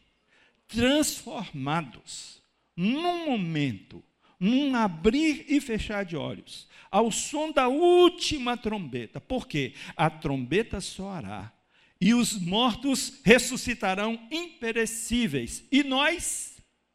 Transformados 0.68 2.42
num 2.76 3.24
momento, 3.24 4.04
num 4.38 4.76
abrir 4.76 5.46
e 5.48 5.62
fechar 5.62 6.04
de 6.04 6.14
olhos, 6.14 6.68
ao 6.90 7.10
som 7.10 7.50
da 7.50 7.68
última 7.68 8.54
trombeta. 8.54 9.18
Porque 9.18 9.72
a 9.96 10.10
trombeta 10.10 10.78
soará 10.82 11.58
e 12.00 12.14
os 12.14 12.34
mortos 12.40 13.20
ressuscitarão 13.24 14.18
imperecíveis, 14.30 15.64
e 15.70 15.82
nós 15.82 16.50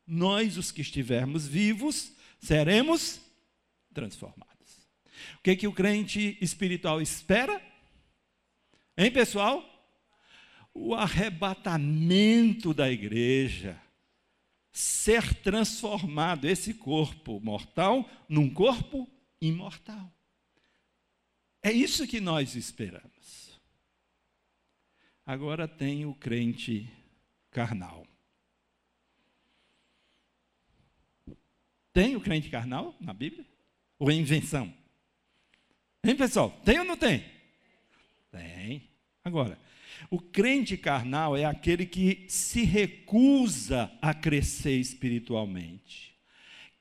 nós, 0.05 0.57
os 0.57 0.71
que 0.71 0.81
estivermos 0.81 1.47
vivos, 1.47 2.11
seremos 2.39 3.19
transformados. 3.93 4.87
O 5.39 5.41
que, 5.41 5.55
que 5.55 5.67
o 5.67 5.73
crente 5.73 6.37
espiritual 6.39 7.01
espera? 7.01 7.61
Hein, 8.97 9.11
pessoal? 9.11 9.63
O 10.73 10.93
arrebatamento 10.93 12.73
da 12.73 12.91
igreja. 12.91 13.81
Ser 14.71 15.33
transformado, 15.35 16.45
esse 16.45 16.73
corpo 16.73 17.39
mortal, 17.39 18.07
num 18.27 18.49
corpo 18.49 19.09
imortal. 19.41 20.11
É 21.63 21.71
isso 21.71 22.05
que 22.05 22.19
nós 22.19 22.55
esperamos. 22.55 23.44
Agora 25.25 25.67
tem 25.67 26.05
o 26.05 26.13
crente 26.13 26.87
carnal. 27.49 28.05
Tem 31.91 32.15
o 32.15 32.21
crente 32.21 32.49
carnal 32.49 32.95
na 32.99 33.13
Bíblia? 33.13 33.45
Ou 33.97 34.11
é 34.11 34.13
invenção? 34.13 34.71
Hein, 36.03 36.15
pessoal? 36.15 36.51
Tem 36.63 36.77
ou 36.77 36.85
não 36.85 36.97
tem? 36.97 37.25
Tem. 38.31 38.89
Agora, 39.23 39.57
o 40.09 40.19
crente 40.19 40.77
carnal 40.77 41.35
é 41.35 41.45
aquele 41.45 41.85
que 41.85 42.25
se 42.29 42.63
recusa 42.63 43.91
a 44.01 44.13
crescer 44.13 44.77
espiritualmente, 44.77 46.14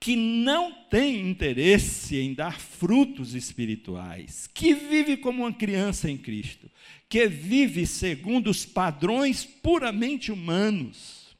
que 0.04 0.16
não 0.16 0.70
tem 0.90 1.30
interesse 1.30 2.18
em 2.18 2.34
dar 2.34 2.60
frutos 2.60 3.34
espirituais, 3.34 4.46
que 4.46 4.74
vive 4.74 5.16
como 5.16 5.44
uma 5.44 5.52
criança 5.54 6.10
em 6.10 6.18
Cristo, 6.18 6.70
que 7.08 7.26
vive 7.26 7.86
segundo 7.86 8.50
os 8.50 8.66
padrões 8.66 9.46
puramente 9.46 10.30
humanos, 10.30 11.34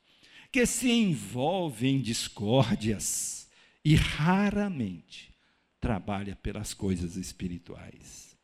que 0.50 0.64
se 0.64 0.90
envolve 0.90 1.86
em 1.86 2.00
discórdias 2.00 3.50
e 3.84 3.96
raramente 3.96 5.30
trabalha 5.78 6.34
pelas 6.34 6.72
coisas 6.72 7.16
espirituais. 7.16 8.34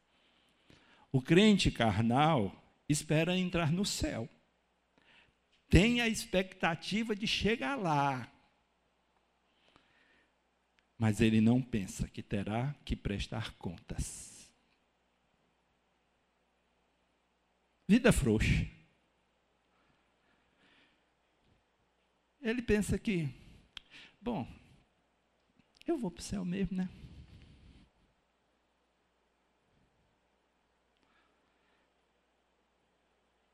O 1.11 1.23
crente 1.23 1.71
carnal 1.71 2.63
espera 2.91 3.39
entrar 3.39 3.73
no 3.73 3.87
céu. 3.87 4.29
Tem 5.71 6.03
a 6.03 6.09
expectativa 6.09 7.17
de 7.17 7.27
chegar 7.27 7.77
lá. 7.77 8.31
Mas 11.01 11.23
ele 11.23 11.41
não 11.41 11.63
pensa 11.63 12.07
que 12.07 12.23
terá 12.23 12.75
que 12.85 12.95
prestar 12.95 13.55
contas. 13.55 14.53
Vida 17.89 18.13
frouxa. 18.13 18.69
Ele 22.43 22.61
pensa 22.61 22.99
que, 22.99 23.31
bom, 24.21 24.47
eu 25.87 25.97
vou 25.97 26.11
para 26.11 26.21
o 26.21 26.23
céu 26.23 26.45
mesmo, 26.45 26.77
né? 26.77 26.87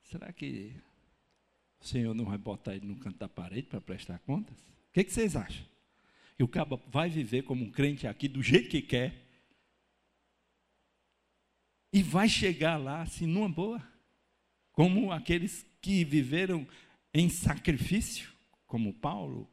Será 0.02 0.32
que 0.32 0.74
o 1.78 1.84
Senhor 1.84 2.12
não 2.12 2.24
vai 2.24 2.38
botar 2.38 2.74
ele 2.74 2.86
no 2.86 2.98
canto 2.98 3.18
da 3.18 3.28
parede 3.28 3.68
para 3.68 3.80
prestar 3.80 4.18
contas? 4.18 4.58
O 4.58 4.92
que, 4.92 5.04
que 5.04 5.12
vocês 5.12 5.36
acham? 5.36 5.75
E 6.38 6.43
o 6.43 6.49
cabo 6.49 6.81
vai 6.88 7.09
viver 7.09 7.43
como 7.43 7.64
um 7.64 7.71
crente 7.71 8.07
aqui 8.07 8.28
do 8.28 8.43
jeito 8.43 8.69
que 8.69 8.83
quer. 8.83 9.26
E 11.93 12.02
vai 12.02 12.28
chegar 12.28 12.76
lá 12.76 13.02
assim 13.02 13.26
numa 13.26 13.49
boa. 13.49 13.83
Como 14.73 15.11
aqueles 15.11 15.64
que 15.81 16.05
viveram 16.05 16.69
em 17.14 17.31
sacrifício, 17.31 18.31
como 18.66 18.93
Paulo, 18.93 19.50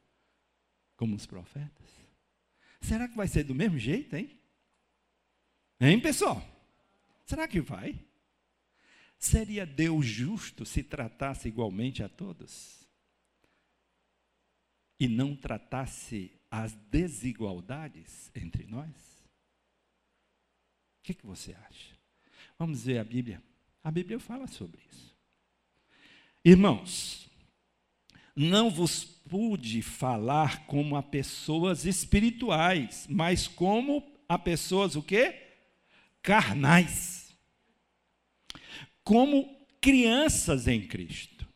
como 0.97 1.15
os 1.15 1.25
profetas. 1.25 1.89
Será 2.81 3.07
que 3.07 3.15
vai 3.15 3.27
ser 3.27 3.45
do 3.45 3.55
mesmo 3.55 3.79
jeito, 3.79 4.15
hein? 4.15 4.37
Hein, 5.79 5.99
pessoal? 6.01 6.45
Será 7.25 7.47
que 7.47 7.61
vai? 7.61 7.97
Seria 9.17 9.65
Deus 9.65 10.05
justo 10.05 10.65
se 10.65 10.83
tratasse 10.83 11.47
igualmente 11.47 12.03
a 12.03 12.09
todos? 12.09 12.85
E 14.99 15.07
não 15.07 15.33
tratasse 15.35 16.31
as 16.55 16.73
desigualdades 16.91 18.29
entre 18.35 18.67
nós? 18.67 18.87
O 20.99 21.03
que, 21.03 21.15
que 21.15 21.25
você 21.25 21.55
acha? 21.67 21.97
Vamos 22.59 22.83
ver 22.83 22.99
a 22.99 23.03
Bíblia. 23.03 23.41
A 23.83 23.89
Bíblia 23.89 24.19
fala 24.19 24.45
sobre 24.45 24.79
isso. 24.91 25.15
Irmãos, 26.45 27.27
não 28.35 28.69
vos 28.69 29.03
pude 29.03 29.81
falar 29.81 30.67
como 30.67 30.95
a 30.95 31.01
pessoas 31.01 31.85
espirituais, 31.85 33.07
mas 33.09 33.47
como 33.47 34.07
a 34.29 34.37
pessoas 34.37 34.95
o 34.95 35.01
quê? 35.01 35.41
Carnais 36.21 37.23
como 39.03 39.67
crianças 39.81 40.67
em 40.67 40.85
Cristo. 40.85 41.47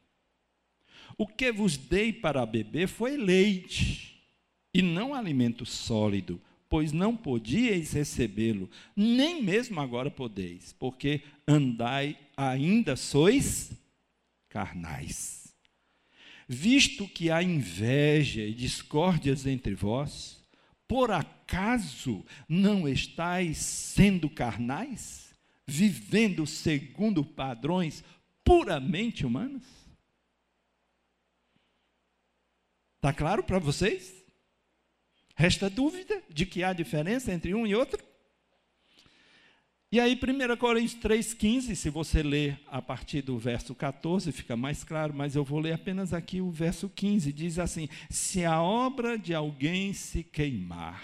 O 1.17 1.27
que 1.27 1.51
vos 1.51 1.77
dei 1.77 2.11
para 2.11 2.45
beber 2.45 2.87
foi 2.87 3.15
leite, 3.15 4.16
e 4.77 4.81
não 4.81 5.13
alimento 5.13 5.65
sólido, 5.65 6.39
pois 6.69 6.91
não 6.91 7.15
podíeis 7.15 7.93
recebê-lo, 7.93 8.69
nem 8.95 9.41
mesmo 9.41 9.79
agora 9.79 10.11
podeis, 10.11 10.73
porque 10.73 11.21
andai 11.47 12.17
ainda 12.35 12.95
sois 12.95 13.71
carnais. 14.49 15.53
Visto 16.47 17.07
que 17.07 17.31
há 17.31 17.41
inveja 17.41 18.41
e 18.41 18.53
discórdias 18.53 19.45
entre 19.45 19.73
vós, 19.73 20.41
por 20.87 21.11
acaso 21.11 22.23
não 22.47 22.87
estáis 22.87 23.57
sendo 23.57 24.29
carnais? 24.29 25.27
vivendo 25.67 26.47
segundo 26.47 27.25
padrões 27.25 28.03
puramente 28.43 29.25
humanos? 29.25 29.63
Está 32.95 33.13
claro 33.13 33.43
para 33.43 33.59
vocês? 33.59 34.25
Resta 35.39 35.69
dúvida 35.69 36.19
de 36.27 36.47
que 36.47 36.63
há 36.63 36.73
diferença 36.73 37.31
entre 37.31 37.53
um 37.53 37.67
e 37.67 37.75
outro? 37.75 38.03
E 39.91 39.99
aí, 39.99 40.15
1 40.15 40.57
Coríntios 40.57 40.99
3,15, 40.99 41.75
se 41.75 41.91
você 41.91 42.23
ler 42.23 42.59
a 42.65 42.81
partir 42.81 43.21
do 43.21 43.37
verso 43.37 43.75
14, 43.75 44.31
fica 44.31 44.57
mais 44.57 44.83
claro, 44.83 45.13
mas 45.13 45.35
eu 45.35 45.43
vou 45.43 45.59
ler 45.59 45.73
apenas 45.73 46.11
aqui 46.11 46.41
o 46.41 46.49
verso 46.49 46.89
15. 46.89 47.31
Diz 47.31 47.59
assim: 47.59 47.87
Se 48.09 48.43
a 48.43 48.59
obra 48.63 49.15
de 49.15 49.35
alguém 49.35 49.93
se 49.93 50.23
queimar, 50.23 51.03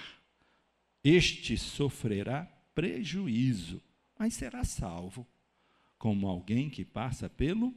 este 1.04 1.56
sofrerá 1.56 2.52
prejuízo, 2.74 3.80
mas 4.18 4.34
será 4.34 4.64
salvo, 4.64 5.28
como 5.96 6.28
alguém 6.28 6.72
que 6.72 6.84
passa 6.84 7.30
pelo 7.30 7.72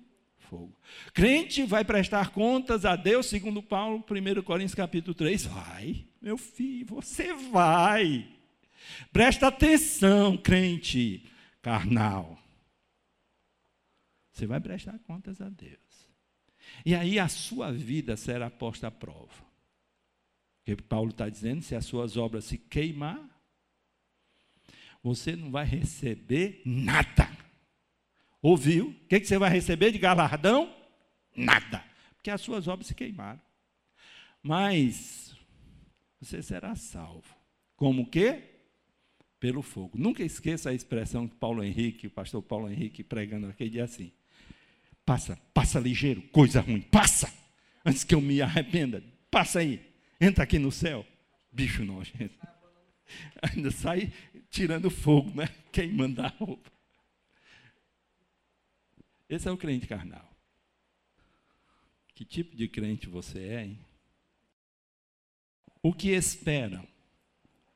fogo. 0.49 0.75
Crente 1.13 1.65
vai 1.65 1.85
prestar 1.85 2.31
contas 2.31 2.85
a 2.85 2.97
Deus, 2.97 3.27
segundo 3.27 3.63
Paulo, 3.63 4.05
1 4.09 4.43
Coríntios 4.43 4.75
capítulo 4.75 5.15
3. 5.15 5.47
Vai, 5.47 6.05
meu 6.21 6.39
filho, 6.39 6.87
você 6.87 7.33
vai. 7.35 8.29
Presta 9.13 9.49
atenção, 9.49 10.37
crente 10.37 11.25
carnal. 11.61 12.39
Você 14.33 14.47
vai 14.47 14.61
prestar 14.61 14.99
contas 15.01 15.41
a 15.41 15.49
Deus. 15.49 15.81
E 16.85 16.95
aí 16.95 17.19
a 17.19 17.29
sua 17.29 17.73
vida 17.73 18.17
será 18.17 18.51
posta 18.51 18.89
à 18.89 18.91
prova. 18.91 19.47
Porque 20.65 20.83
Paulo 20.83 21.11
está 21.11 21.29
dizendo: 21.29 21.63
se 21.63 21.75
as 21.75 21.87
suas 21.87 22.17
obras 22.17 22.45
se 22.45 22.59
queimar, 22.59 23.21
você 25.03 25.35
não 25.37 25.51
vai 25.51 25.65
receber 25.65 26.61
nada. 26.65 27.36
Ouviu? 28.47 28.91
O 28.91 29.09
que, 29.09 29.19
você 29.19 29.39
vai 29.39 29.51
receber 29.51 29.91
de 29.91 29.99
galardão? 29.99 30.73
Nada. 31.35 31.85
Porque 32.15 32.31
as 32.31 32.41
suas 32.41 32.69
obras 32.69 32.87
se 32.87 32.95
queimaram. 32.95 33.41
Mas 34.41 35.35
você 36.21 36.41
será 36.41 36.77
salvo. 36.77 37.35
Como 37.75 38.03
o 38.03 38.07
quê? 38.07 38.45
Pelo 39.41 39.63
fogo. 39.63 39.99
Nunca 39.99 40.23
esqueça 40.23 40.71
a 40.71 40.73
expressão 40.73 41.27
que 41.27 41.35
Paulo 41.35 41.61
Henrique, 41.65 42.07
o 42.07 42.11
pastor 42.11 42.41
Paulo 42.41 42.71
Henrique, 42.71 43.03
pregando 43.03 43.49
aquele 43.49 43.71
dia 43.71 43.83
assim. 43.83 44.13
Passa, 45.05 45.37
passa 45.53 45.81
ligeiro, 45.81 46.23
coisa 46.31 46.61
ruim, 46.61 46.83
passa! 46.83 47.29
Antes 47.85 48.05
que 48.05 48.15
eu 48.15 48.21
me 48.21 48.41
arrependa, 48.41 49.03
passa 49.29 49.59
aí, 49.59 49.85
entra 50.21 50.45
aqui 50.45 50.61
no 50.61 50.71
céu. 50.71 51.05
Bicho 51.51 51.85
nojento. 51.85 52.39
Ainda 53.43 53.73
sai 53.73 54.13
tirando 54.49 54.89
fogo, 54.89 55.33
né? 55.35 55.49
Queimando 55.73 56.23
a 56.23 56.29
roupa. 56.29 56.76
Esse 59.29 59.49
é 59.49 59.51
o 59.51 59.57
crente 59.57 59.87
carnal. 59.87 60.37
Que 62.15 62.25
tipo 62.25 62.57
de 62.57 62.69
crente 62.69 63.09
você 63.09 63.41
é, 63.41 63.65
hein? 63.65 63.79
O 65.83 65.93
que 65.93 66.09
esperam 66.11 66.87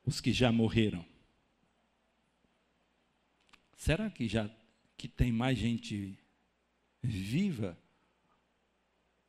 os 0.05 0.21
que 0.21 0.33
já 0.33 0.51
morreram? 0.51 1.05
Será 3.77 4.11
que 4.11 4.29
já 4.29 4.49
que 4.97 5.09
tem 5.09 5.33
mais 5.33 5.59
gente 5.59 6.19
viva 7.03 7.79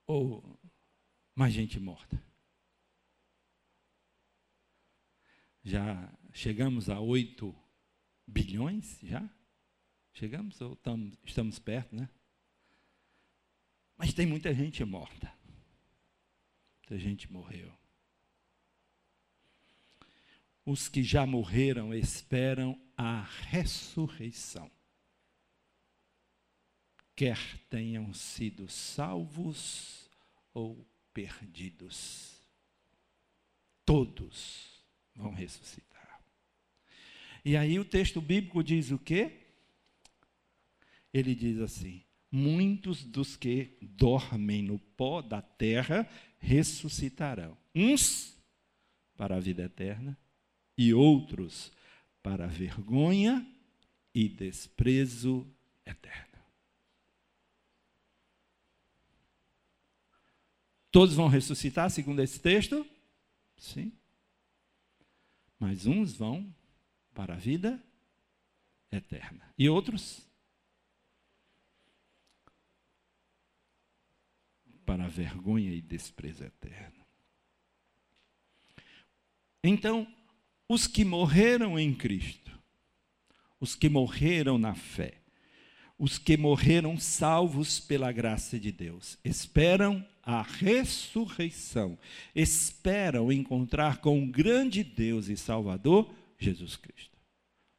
ou 0.06 0.60
mais 1.36 1.54
gente 1.54 1.80
morta? 1.80 2.22
Já 5.64 6.12
chegamos 6.34 6.90
a 6.90 7.00
8 7.00 7.56
bilhões? 8.26 9.00
Já? 9.04 9.30
Chegamos 10.14 10.60
ou 10.62 10.74
estamos, 10.74 11.18
estamos 11.24 11.60
perto, 11.60 11.96
né? 11.96 12.10
Mas 13.98 14.14
tem 14.14 14.26
muita 14.26 14.54
gente 14.54 14.84
morta. 14.84 15.32
Muita 16.82 16.98
gente 17.00 17.32
morreu. 17.32 17.72
os 20.66 20.88
que 20.88 21.04
já 21.04 21.26
morreram 21.26 21.94
esperam 21.94 22.80
a 22.96 23.24
ressurreição. 23.50 24.70
Quer 27.16 27.40
tenham 27.70 28.14
sido 28.14 28.68
salvos 28.70 30.10
ou 30.54 30.86
perdidos, 31.14 32.40
todos 33.86 34.82
vão 35.16 35.34
ressuscitar. 35.34 36.22
E 37.44 37.58
aí 37.58 37.80
o 37.80 37.86
texto 37.86 38.22
bíblico 38.22 38.64
diz 38.64 38.92
o 38.92 39.00
quê? 39.00 39.41
Ele 41.14 41.36
diz 41.36 41.60
assim: 41.60 42.04
muitos 42.32 43.04
dos 43.04 43.36
que 43.36 43.78
dormem 43.82 44.64
no 44.64 44.80
pó 44.80 45.22
da 45.22 45.42
terra 45.42 46.10
ressuscitarão. 46.40 47.58
Uns 47.76 48.38
para 49.18 49.36
a 49.36 49.40
vida 49.40 49.64
eterna 49.64 50.18
e 50.78 50.94
outros 50.94 51.72
para 52.24 52.46
a 52.46 52.48
vergonha 52.48 53.46
e 54.14 54.30
desprezo 54.30 55.48
eterno. 55.86 56.32
Todos 60.92 61.16
vão 61.16 61.28
ressuscitar, 61.28 61.90
segundo 61.90 62.22
esse 62.22 62.40
texto? 62.40 62.86
Sim. 63.58 63.94
Mas 65.58 65.86
uns 65.86 66.14
vão 66.14 66.54
para 67.14 67.36
a 67.36 67.38
vida 67.38 67.82
eterna. 68.92 69.54
E 69.58 69.70
outros? 69.70 70.31
Para 74.92 75.06
a 75.06 75.08
vergonha 75.08 75.72
e 75.74 75.80
desprezo 75.80 76.44
eterno. 76.44 77.06
Então, 79.64 80.06
os 80.68 80.86
que 80.86 81.06
morreram 81.06 81.80
em 81.80 81.94
Cristo, 81.94 82.52
os 83.58 83.74
que 83.74 83.88
morreram 83.88 84.58
na 84.58 84.76
fé, 84.76 85.14
os 85.98 86.18
que 86.18 86.36
morreram 86.36 86.98
salvos 86.98 87.80
pela 87.80 88.12
graça 88.12 88.60
de 88.60 88.70
Deus, 88.70 89.18
esperam 89.24 90.06
a 90.22 90.42
ressurreição, 90.42 91.98
esperam 92.36 93.32
encontrar 93.32 94.00
com 94.00 94.22
o 94.22 94.28
grande 94.28 94.84
Deus 94.84 95.30
e 95.30 95.38
Salvador, 95.38 96.14
Jesus 96.38 96.76
Cristo. 96.76 97.18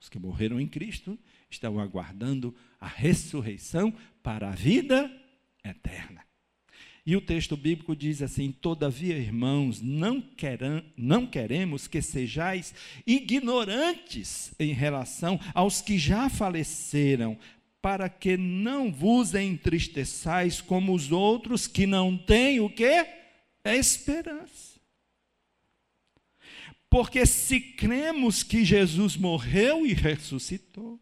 Os 0.01 0.09
que 0.09 0.18
morreram 0.18 0.59
em 0.59 0.66
Cristo 0.66 1.18
estão 1.51 1.79
aguardando 1.79 2.57
a 2.81 2.88
ressurreição 2.88 3.94
para 4.22 4.48
a 4.48 4.55
vida 4.55 5.14
eterna. 5.62 6.32
E 7.04 7.16
o 7.16 7.20
texto 7.20 7.56
bíblico 7.56 7.96
diz 7.96 8.22
assim: 8.22 8.52
Todavia, 8.52 9.16
irmãos, 9.16 9.80
não, 9.80 10.20
queram, 10.20 10.84
não 10.96 11.26
queremos 11.26 11.88
que 11.88 12.00
sejais 12.00 12.72
ignorantes 13.04 14.54
em 14.58 14.72
relação 14.72 15.40
aos 15.52 15.80
que 15.80 15.98
já 15.98 16.28
faleceram, 16.28 17.36
para 17.80 18.08
que 18.08 18.36
não 18.36 18.92
vos 18.92 19.34
entristeçais 19.34 20.60
como 20.60 20.94
os 20.94 21.10
outros 21.10 21.66
que 21.66 21.86
não 21.86 22.16
têm 22.16 22.60
o 22.60 22.70
que? 22.70 23.04
É 23.64 23.76
esperança. 23.76 24.80
Porque 26.88 27.26
se 27.26 27.58
cremos 27.58 28.44
que 28.44 28.64
Jesus 28.64 29.16
morreu 29.16 29.84
e 29.84 29.92
ressuscitou, 29.92 31.00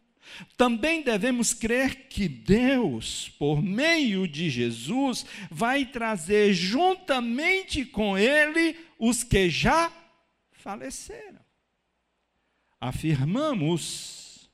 também 0.57 1.01
devemos 1.01 1.53
crer 1.53 2.07
que 2.07 2.27
Deus, 2.27 3.29
por 3.37 3.61
meio 3.61 4.27
de 4.27 4.49
Jesus, 4.49 5.25
vai 5.49 5.85
trazer 5.85 6.53
juntamente 6.53 7.85
com 7.85 8.17
Ele 8.17 8.77
os 8.97 9.23
que 9.23 9.49
já 9.49 9.91
faleceram. 10.51 11.39
Afirmamos, 12.79 14.49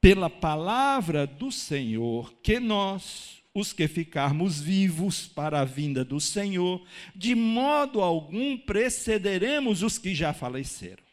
pela 0.00 0.28
palavra 0.28 1.26
do 1.26 1.50
Senhor, 1.50 2.34
que 2.42 2.60
nós, 2.60 3.42
os 3.54 3.72
que 3.72 3.88
ficarmos 3.88 4.60
vivos 4.60 5.26
para 5.26 5.60
a 5.60 5.64
vinda 5.64 6.04
do 6.04 6.20
Senhor, 6.20 6.84
de 7.14 7.34
modo 7.34 8.02
algum 8.02 8.56
precederemos 8.58 9.82
os 9.82 9.96
que 9.96 10.14
já 10.14 10.32
faleceram 10.32 11.03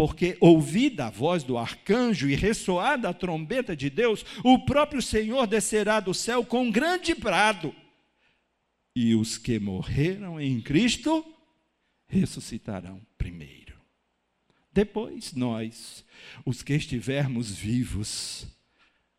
porque 0.00 0.34
ouvida 0.40 1.08
a 1.08 1.10
voz 1.10 1.44
do 1.44 1.58
arcanjo 1.58 2.26
e 2.26 2.34
ressoada 2.34 3.10
a 3.10 3.12
trombeta 3.12 3.76
de 3.76 3.90
Deus, 3.90 4.24
o 4.42 4.64
próprio 4.64 5.02
Senhor 5.02 5.46
descerá 5.46 6.00
do 6.00 6.14
céu 6.14 6.42
com 6.42 6.62
um 6.62 6.70
grande 6.70 7.14
brado. 7.14 7.76
E 8.96 9.14
os 9.14 9.36
que 9.36 9.58
morreram 9.58 10.40
em 10.40 10.58
Cristo 10.62 11.22
ressuscitarão 12.08 13.02
primeiro. 13.18 13.78
Depois 14.72 15.34
nós, 15.34 16.02
os 16.46 16.62
que 16.62 16.72
estivermos 16.72 17.50
vivos, 17.50 18.46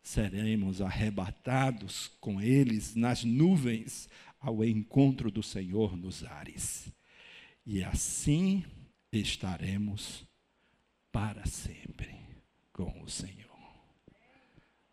seremos 0.02 0.82
arrebatados 0.82 2.10
com 2.20 2.40
eles 2.40 2.96
nas 2.96 3.22
nuvens 3.22 4.08
ao 4.40 4.64
encontro 4.64 5.30
do 5.30 5.44
Senhor 5.44 5.96
nos 5.96 6.24
ares. 6.24 6.92
E 7.64 7.84
assim 7.84 8.64
estaremos 9.12 10.26
para 11.12 11.46
sempre 11.46 12.18
com 12.72 13.02
o 13.02 13.08
Senhor. 13.08 13.42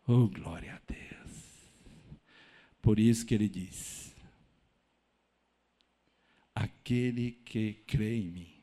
Oh, 0.06 0.28
glória 0.28 0.74
a 0.74 0.92
Deus. 0.92 1.70
Por 2.82 2.98
isso 2.98 3.24
que 3.24 3.34
ele 3.34 3.48
diz: 3.48 4.14
Aquele 6.54 7.32
que 7.32 7.74
crê 7.86 8.16
em 8.16 8.30
mim, 8.30 8.62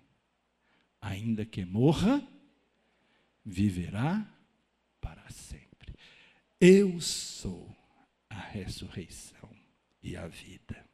ainda 1.02 1.46
que 1.46 1.66
morra, 1.66 2.26
viverá 3.44 4.26
para 5.02 5.28
sempre. 5.30 5.94
Eu 6.62 7.02
sou 7.02 7.76
a 8.30 8.40
ressurreição 8.40 9.50
e 10.04 10.16
a 10.16 10.28
vida. 10.28 10.86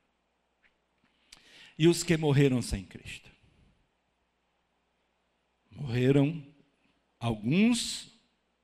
E 1.77 1.87
os 1.87 2.03
que 2.03 2.15
morreram 2.15 2.61
sem 2.61 2.85
Cristo? 2.85 3.31
Morreram 5.71 6.52
Alguns 7.23 8.11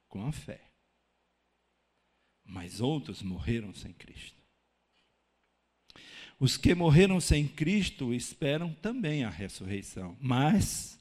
com 0.09 0.27
a 0.27 0.33
fé, 0.33 0.59
mas 2.43 2.81
outros 2.81 3.21
morreram 3.21 3.73
sem 3.73 3.93
Cristo. 3.93 4.37
Os 6.37 6.57
que 6.57 6.75
morreram 6.75 7.21
sem 7.21 7.47
Cristo 7.47 8.13
esperam 8.13 8.73
também 8.73 9.23
a 9.23 9.29
ressurreição, 9.29 10.17
mas, 10.19 10.99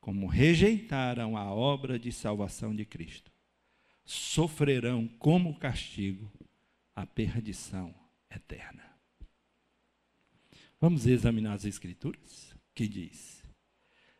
como 0.00 0.26
rejeitaram 0.26 1.36
a 1.36 1.44
obra 1.44 1.96
de 1.96 2.10
salvação 2.10 2.74
de 2.74 2.84
Cristo, 2.84 3.30
sofrerão 4.04 5.06
como 5.06 5.56
castigo 5.60 6.28
a 6.92 7.06
perdição 7.06 7.94
eterna. 8.28 8.82
Vamos 10.80 11.06
examinar 11.06 11.52
as 11.52 11.64
Escrituras? 11.64 12.52
Que 12.74 12.88
diz: 12.88 13.44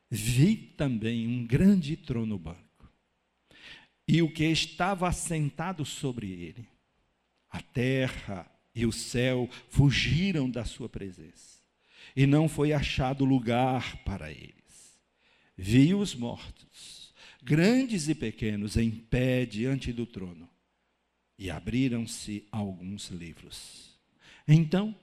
Vi 0.09 0.57
também 0.57 1.27
um 1.27 1.45
grande 1.45 1.97
trono 1.97 2.39
branco 2.39 2.66
e 4.07 4.23
o 4.23 4.31
que 4.31 4.45
estava 4.45 5.09
assentado 5.09 5.85
sobre 5.85 6.31
ele. 6.31 6.69
A 7.51 7.61
terra 7.61 8.51
e 8.75 8.87
o 8.87 8.93
céu 8.93 9.49
fugiram 9.69 10.49
da 10.49 10.65
sua 10.65 10.89
presença, 10.89 11.61
e 12.15 12.27
não 12.27 12.49
foi 12.49 12.73
achado 12.73 13.25
lugar 13.25 13.97
para 14.05 14.31
eles. 14.31 15.01
Vi 15.57 15.95
os 15.95 16.15
mortos, 16.15 17.15
grandes 17.43 18.09
e 18.09 18.15
pequenos, 18.15 18.77
em 18.77 18.91
pé 18.91 19.47
diante 19.47 19.93
do 19.93 20.05
trono, 20.05 20.49
e 21.39 21.51
abriram-se 21.51 22.47
alguns 22.53 23.09
livros. 23.09 23.95
Então, 24.47 24.95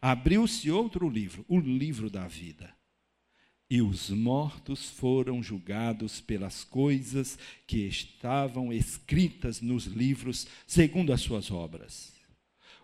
abriu-se 0.00 0.70
outro 0.70 1.08
livro, 1.08 1.44
o 1.48 1.58
livro 1.58 2.08
da 2.08 2.28
vida 2.28 2.72
e 3.68 3.80
os 3.80 4.10
mortos 4.10 4.90
foram 4.90 5.42
julgados 5.42 6.20
pelas 6.20 6.64
coisas 6.64 7.38
que 7.66 7.78
estavam 7.86 8.72
escritas 8.72 9.60
nos 9.60 9.86
livros, 9.86 10.46
segundo 10.66 11.12
as 11.12 11.22
suas 11.22 11.50
obras. 11.50 12.12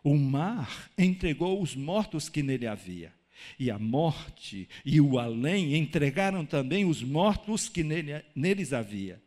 O 0.03 0.17
mar 0.17 0.91
entregou 0.97 1.63
os 1.63 1.77
mortos 1.77 2.29
que 2.29 2.43
nele 2.43 2.67
havia, 2.67 3.13
e 3.59 3.71
a 3.71 3.79
morte 3.79 4.69
e 4.85 5.01
o 5.01 5.19
além 5.19 5.77
entregaram 5.77 6.47
também 6.47 6.85
os 6.85 7.03
mortos 7.03 7.69
que 7.69 7.83
nele, 7.83 8.23
neles 8.35 8.73
havia. 8.73 9.23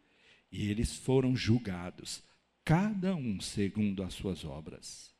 E 0.51 0.69
eles 0.69 0.95
foram 0.95 1.35
julgados, 1.35 2.23
cada 2.65 3.15
um 3.15 3.39
segundo 3.39 4.03
as 4.03 4.13
suas 4.13 4.43
obras. 4.43 5.11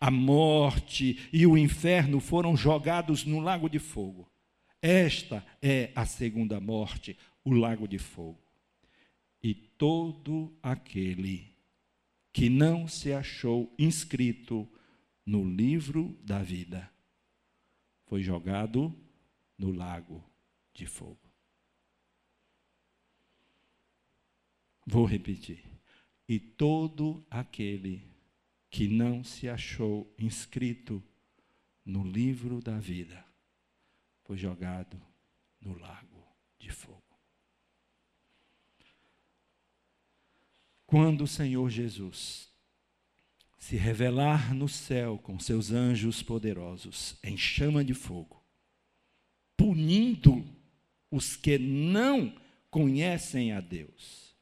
A 0.00 0.10
morte 0.10 1.28
e 1.32 1.46
o 1.46 1.56
inferno 1.56 2.20
foram 2.20 2.56
jogados 2.56 3.24
no 3.24 3.40
lago 3.40 3.68
de 3.68 3.78
fogo. 3.78 4.27
Esta 4.80 5.44
é 5.60 5.92
a 5.94 6.06
segunda 6.06 6.60
morte, 6.60 7.18
o 7.44 7.52
lago 7.52 7.88
de 7.88 7.98
fogo. 7.98 8.40
E 9.42 9.54
todo 9.54 10.56
aquele 10.62 11.56
que 12.32 12.48
não 12.48 12.86
se 12.86 13.12
achou 13.12 13.74
inscrito 13.78 14.68
no 15.26 15.44
livro 15.44 16.16
da 16.22 16.42
vida 16.42 16.90
foi 18.06 18.22
jogado 18.22 18.94
no 19.56 19.72
lago 19.72 20.24
de 20.72 20.86
fogo. 20.86 21.18
Vou 24.86 25.04
repetir. 25.04 25.64
E 26.28 26.38
todo 26.38 27.26
aquele 27.28 28.06
que 28.70 28.86
não 28.86 29.24
se 29.24 29.48
achou 29.48 30.14
inscrito 30.18 31.02
no 31.84 32.04
livro 32.04 32.60
da 32.60 32.78
vida 32.78 33.27
foi 34.28 34.36
jogado 34.36 35.00
no 35.58 35.78
lago 35.78 36.22
de 36.58 36.70
fogo. 36.70 37.02
Quando 40.86 41.24
o 41.24 41.26
Senhor 41.26 41.70
Jesus 41.70 42.52
se 43.58 43.76
revelar 43.76 44.54
no 44.54 44.68
céu 44.68 45.16
com 45.16 45.38
seus 45.38 45.70
anjos 45.70 46.22
poderosos 46.22 47.16
em 47.24 47.38
chama 47.38 47.82
de 47.82 47.94
fogo, 47.94 48.44
punindo 49.56 50.44
os 51.10 51.34
que 51.34 51.56
não 51.56 52.38
conhecem 52.70 53.52
a 53.52 53.62
Deus 53.62 54.36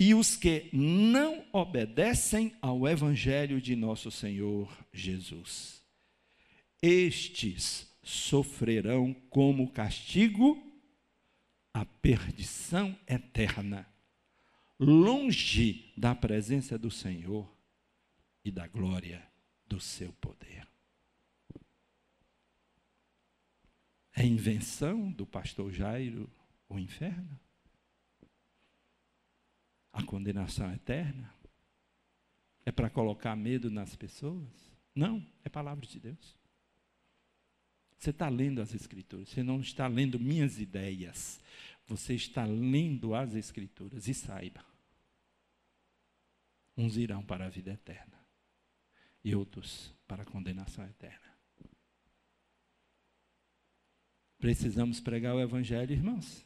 e 0.00 0.14
os 0.14 0.34
que 0.34 0.70
não 0.72 1.44
obedecem 1.52 2.56
ao 2.62 2.88
Evangelho 2.88 3.60
de 3.60 3.76
nosso 3.76 4.10
Senhor 4.10 4.74
Jesus. 4.94 5.82
Estes 6.80 7.85
sofrerão 8.06 9.12
como 9.28 9.72
castigo 9.72 10.62
a 11.74 11.84
perdição 11.84 12.96
eterna, 13.04 13.84
longe 14.78 15.92
da 15.96 16.14
presença 16.14 16.78
do 16.78 16.88
Senhor 16.88 17.52
e 18.44 18.52
da 18.52 18.68
glória 18.68 19.28
do 19.66 19.80
seu 19.80 20.12
poder. 20.14 20.68
É 24.14 24.24
invenção 24.24 25.10
do 25.10 25.26
pastor 25.26 25.72
Jairo 25.72 26.30
o 26.68 26.78
inferno? 26.78 27.40
A 29.92 30.02
condenação 30.04 30.72
eterna? 30.72 31.34
É 32.64 32.70
para 32.70 32.88
colocar 32.88 33.34
medo 33.34 33.68
nas 33.68 33.96
pessoas? 33.96 34.48
Não, 34.94 35.26
é 35.44 35.48
palavra 35.48 35.84
de 35.84 35.98
Deus. 35.98 36.45
Você 37.98 38.10
está 38.10 38.28
lendo 38.28 38.60
as 38.60 38.74
Escrituras, 38.74 39.28
você 39.28 39.42
não 39.42 39.60
está 39.60 39.86
lendo 39.86 40.20
minhas 40.20 40.58
ideias, 40.58 41.40
você 41.86 42.14
está 42.14 42.44
lendo 42.44 43.14
as 43.14 43.34
Escrituras 43.34 44.06
e 44.06 44.14
saiba: 44.14 44.64
uns 46.76 46.96
irão 46.96 47.22
para 47.22 47.46
a 47.46 47.48
vida 47.48 47.72
eterna 47.72 48.16
e 49.24 49.34
outros 49.34 49.92
para 50.06 50.22
a 50.22 50.26
condenação 50.26 50.84
eterna. 50.84 51.26
Precisamos 54.38 55.00
pregar 55.00 55.34
o 55.34 55.40
Evangelho, 55.40 55.92
irmãos. 55.92 56.44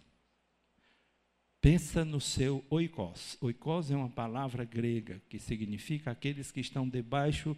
Pensa 1.61 2.05
no 2.05 2.21
seu 2.21 2.65
oikos. 2.71 3.37
Oikos 3.41 3.91
é 3.91 3.97
uma 3.97 4.09
palavra 4.09 4.65
grega 4.65 5.21
que 5.29 5.39
significa 5.39 6.11
aqueles 6.11 6.51
que 6.51 6.61
estão 6.61 6.89
debaixo 6.89 7.55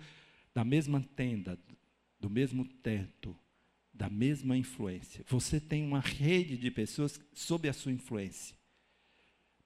da 0.52 0.64
mesma 0.64 1.00
tenda, 1.14 1.56
do 2.18 2.28
mesmo 2.28 2.64
teto, 2.64 3.38
da 3.92 4.08
mesma 4.08 4.56
influência. 4.56 5.24
Você 5.28 5.60
tem 5.60 5.84
uma 5.84 6.00
rede 6.00 6.56
de 6.56 6.70
pessoas 6.70 7.20
sob 7.32 7.68
a 7.68 7.72
sua 7.72 7.92
influência. 7.92 8.56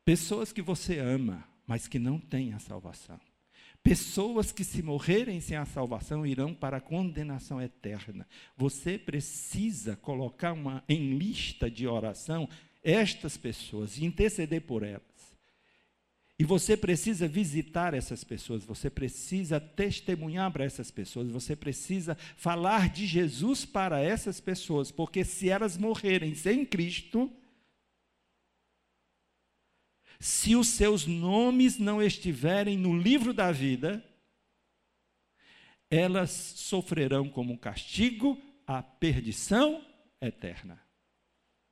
Pessoas 0.04 0.52
que 0.52 0.62
você 0.62 0.98
ama, 0.98 1.46
mas 1.66 1.88
que 1.88 1.98
não 1.98 2.18
têm 2.18 2.52
a 2.52 2.58
salvação. 2.58 3.20
Pessoas 3.82 4.50
que, 4.50 4.64
se 4.64 4.82
morrerem 4.82 5.40
sem 5.40 5.56
a 5.56 5.64
salvação, 5.64 6.26
irão 6.26 6.52
para 6.52 6.78
a 6.78 6.80
condenação 6.80 7.62
eterna. 7.62 8.26
Você 8.56 8.98
precisa 8.98 9.94
colocar 9.94 10.52
uma, 10.52 10.82
em 10.88 11.16
lista 11.16 11.70
de 11.70 11.86
oração 11.86 12.48
estas 12.82 13.36
pessoas 13.36 13.96
e 13.96 14.04
interceder 14.04 14.62
por 14.62 14.82
elas. 14.82 15.02
E 16.38 16.44
você 16.44 16.76
precisa 16.76 17.26
visitar 17.26 17.94
essas 17.94 18.22
pessoas, 18.22 18.62
você 18.62 18.90
precisa 18.90 19.58
testemunhar 19.58 20.52
para 20.52 20.64
essas 20.64 20.90
pessoas, 20.90 21.28
você 21.28 21.56
precisa 21.56 22.14
falar 22.36 22.90
de 22.90 23.06
Jesus 23.06 23.64
para 23.64 24.00
essas 24.00 24.38
pessoas, 24.38 24.90
porque 24.90 25.24
se 25.24 25.48
elas 25.48 25.78
morrerem 25.78 26.34
sem 26.34 26.66
Cristo, 26.66 27.32
se 30.20 30.54
os 30.54 30.68
seus 30.68 31.06
nomes 31.06 31.78
não 31.78 32.02
estiverem 32.02 32.76
no 32.76 32.98
livro 32.98 33.32
da 33.32 33.50
vida, 33.50 34.04
elas 35.90 36.30
sofrerão 36.30 37.30
como 37.30 37.58
castigo 37.58 38.40
a 38.66 38.82
perdição 38.82 39.82
eterna. 40.20 40.82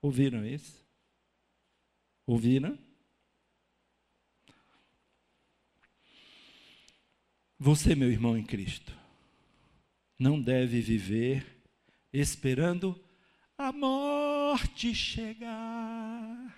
Ouviram 0.00 0.44
isso? 0.46 0.87
Ouviram? 2.27 2.79
Você, 7.59 7.95
meu 7.95 8.11
irmão 8.11 8.37
em 8.37 8.45
Cristo, 8.45 8.93
não 10.19 10.40
deve 10.40 10.81
viver 10.81 11.62
esperando 12.12 12.99
a 13.57 13.73
morte 13.73 14.95
chegar, 14.95 16.55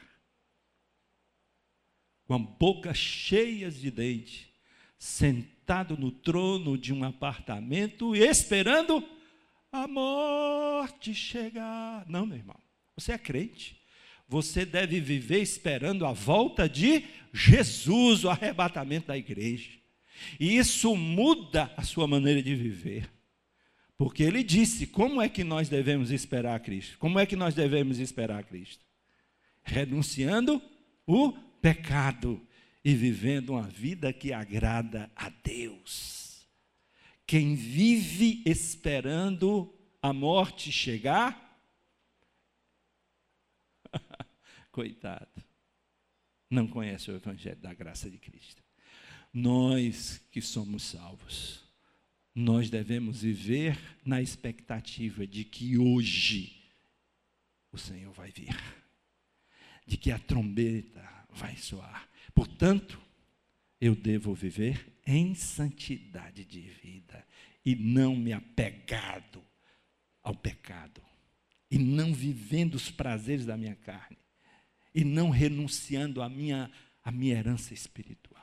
com 2.27 2.35
a 2.35 2.39
boca 2.39 2.93
cheia 2.95 3.71
de 3.71 3.91
dente, 3.91 4.53
sentado 4.99 5.97
no 5.97 6.11
trono 6.11 6.77
de 6.77 6.93
um 6.93 7.05
apartamento 7.05 8.17
esperando 8.17 9.07
a 9.71 9.87
morte 9.87 11.15
chegar. 11.15 12.05
Não, 12.09 12.27
meu 12.27 12.39
irmão, 12.39 12.59
você 12.97 13.13
é 13.13 13.19
crente 13.19 13.87
você 14.29 14.65
deve 14.65 15.01
viver 15.01 15.41
esperando 15.41 16.05
a 16.05 16.13
volta 16.13 16.69
de 16.69 17.05
Jesus, 17.33 18.25
o 18.25 18.31
arrebatamento 18.31 19.09
da 19.09 19.17
igreja. 19.17 19.71
E 20.39 20.57
isso 20.57 20.95
muda 20.97 21.73
a 21.77 21.83
sua 21.83 22.07
maneira 22.07 22.43
de 22.43 22.55
viver. 22.55 23.11
Porque 23.97 24.23
ele 24.23 24.43
disse: 24.43 24.87
como 24.87 25.21
é 25.21 25.29
que 25.29 25.45
nós 25.45 25.69
devemos 25.69 26.11
esperar 26.11 26.57
a 26.57 26.61
Cristo? 26.61 26.99
Como 26.99 27.19
é 27.19 27.27
que 27.27 27.37
nós 27.37 27.55
devemos 27.55 27.99
esperar 27.99 28.41
a 28.41 28.43
Cristo? 28.43 28.85
Renunciando 29.63 30.63
o 31.07 31.33
pecado 31.61 32.41
e 32.85 32.95
vivendo 32.95 33.51
uma 33.51 33.69
vida 33.69 34.13
que 34.13 34.33
agrada 34.33 35.11
a 35.17 35.29
Deus. 35.29 36.47
Quem 37.27 37.57
vive 37.57 38.43
esperando 38.47 39.75
a 40.01 40.13
morte 40.13 40.71
chegar, 40.71 41.47
Coitado. 44.71 45.45
Não 46.51 46.67
conhece 46.67 47.11
o 47.11 47.17
Evangelho 47.17 47.61
da 47.61 47.75
graça 47.75 48.11
de 48.11 48.19
Cristo. 48.19 48.63
Nós 49.39 50.19
que 50.31 50.41
somos 50.41 50.83
salvos, 50.83 51.63
nós 52.35 52.71
devemos 52.71 53.21
viver 53.21 53.79
na 54.03 54.23
expectativa 54.23 55.27
de 55.27 55.45
que 55.45 55.77
hoje 55.77 56.57
o 57.71 57.77
Senhor 57.77 58.15
vai 58.15 58.31
vir, 58.31 58.57
de 59.87 59.99
que 59.99 60.11
a 60.11 60.19
trombeta 60.19 61.07
vai 61.29 61.55
soar. 61.55 62.09
Portanto, 62.35 62.99
eu 63.79 63.95
devo 63.95 64.33
viver 64.33 64.99
em 65.07 65.35
santidade 65.35 66.43
de 66.43 66.63
vida 66.63 67.23
e 67.63 67.77
não 67.77 68.17
me 68.17 68.33
apegado 68.33 69.45
ao 70.23 70.35
pecado 70.35 71.03
e 71.71 71.77
não 71.77 72.15
vivendo 72.15 72.77
os 72.77 72.91
prazeres 72.91 73.45
da 73.45 73.55
minha 73.55 73.77
carne 73.77 74.17
e 74.95 75.05
não 75.05 75.29
renunciando 75.29 76.23
à 76.23 76.29
minha, 76.31 76.71
à 77.05 77.13
minha 77.13 77.35
herança 77.35 77.75
espiritual. 77.75 78.36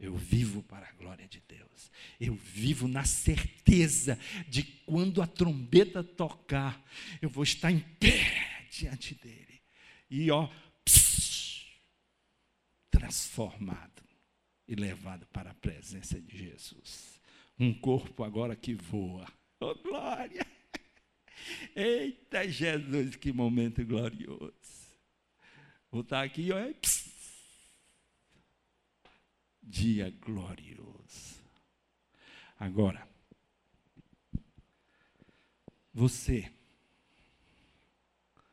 Eu 0.00 0.16
vivo 0.16 0.62
para 0.62 0.88
a 0.88 0.92
glória 0.92 1.28
de 1.28 1.42
Deus. 1.46 1.92
Eu 2.18 2.34
vivo 2.34 2.88
na 2.88 3.04
certeza 3.04 4.18
de 4.48 4.62
quando 4.62 5.20
a 5.20 5.26
trombeta 5.26 6.02
tocar, 6.02 6.82
eu 7.20 7.28
vou 7.28 7.44
estar 7.44 7.70
em 7.70 7.80
pé 7.80 8.66
diante 8.70 9.14
dele. 9.14 9.60
E 10.08 10.30
ó, 10.30 10.48
pss, 10.82 11.66
transformado 12.90 14.02
e 14.66 14.74
levado 14.74 15.26
para 15.26 15.50
a 15.50 15.54
presença 15.54 16.18
de 16.18 16.38
Jesus. 16.38 17.20
Um 17.58 17.74
corpo 17.74 18.24
agora 18.24 18.56
que 18.56 18.72
voa. 18.72 19.30
Oh, 19.60 19.74
glória! 19.74 20.46
Eita 21.76 22.48
Jesus, 22.48 23.16
que 23.16 23.32
momento 23.32 23.84
glorioso. 23.84 24.54
Vou 25.90 26.00
estar 26.00 26.22
aqui, 26.22 26.50
olha. 26.52 26.74
Dia 29.62 30.10
glorioso. 30.10 31.40
Agora, 32.58 33.08
você 35.92 36.52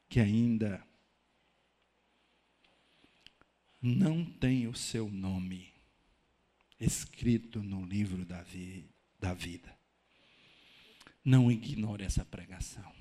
que 0.10 0.20
ainda 0.20 0.86
não 3.82 4.26
tem 4.26 4.68
o 4.68 4.74
seu 4.74 5.10
nome 5.10 5.74
escrito 6.80 7.62
no 7.62 7.86
livro 7.86 8.26
da, 8.26 8.42
vi, 8.44 8.90
da 9.20 9.34
vida. 9.34 9.76
Não 11.24 11.52
ignore 11.52 12.04
essa 12.04 12.24
pregação. 12.24 12.92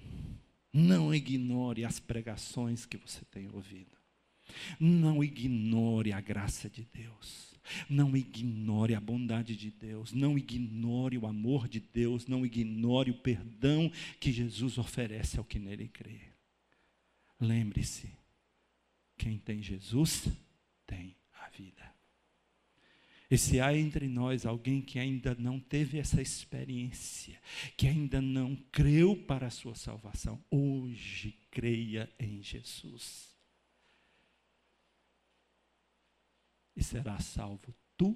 Não 0.72 1.14
ignore 1.14 1.84
as 1.84 1.98
pregações 1.98 2.84
que 2.84 2.96
você 2.96 3.24
tem 3.26 3.48
ouvido. 3.48 3.96
Não 4.78 5.22
ignore 5.22 6.12
a 6.12 6.20
graça 6.20 6.68
de 6.68 6.84
Deus. 6.92 7.55
Não 7.88 8.16
ignore 8.16 8.94
a 8.94 9.00
bondade 9.00 9.56
de 9.56 9.70
Deus, 9.70 10.12
não 10.12 10.38
ignore 10.38 11.18
o 11.18 11.26
amor 11.26 11.68
de 11.68 11.80
Deus, 11.80 12.26
não 12.26 12.44
ignore 12.44 13.10
o 13.10 13.18
perdão 13.18 13.90
que 14.20 14.32
Jesus 14.32 14.78
oferece 14.78 15.38
ao 15.38 15.44
que 15.44 15.58
nele 15.58 15.88
crê. 15.88 16.20
Lembre-se, 17.40 18.10
quem 19.16 19.38
tem 19.38 19.62
Jesus 19.62 20.28
tem 20.86 21.16
a 21.32 21.48
vida. 21.50 21.96
E 23.30 23.36
se 23.36 23.60
há 23.60 23.76
entre 23.76 24.06
nós 24.06 24.46
alguém 24.46 24.80
que 24.80 24.98
ainda 24.98 25.34
não 25.34 25.58
teve 25.58 25.98
essa 25.98 26.22
experiência, 26.22 27.40
que 27.76 27.88
ainda 27.88 28.22
não 28.22 28.54
creu 28.70 29.16
para 29.16 29.48
a 29.48 29.50
sua 29.50 29.74
salvação, 29.74 30.42
hoje 30.48 31.36
creia 31.50 32.08
em 32.20 32.40
Jesus. 32.40 33.35
E 36.76 36.84
será 36.84 37.18
salvo 37.18 37.74
tu 37.96 38.14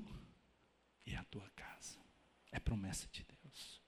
e 1.06 1.16
a 1.16 1.24
tua 1.24 1.48
casa. 1.56 1.98
É 2.52 2.60
promessa 2.60 3.08
de 3.10 3.24
Deus. 3.24 3.80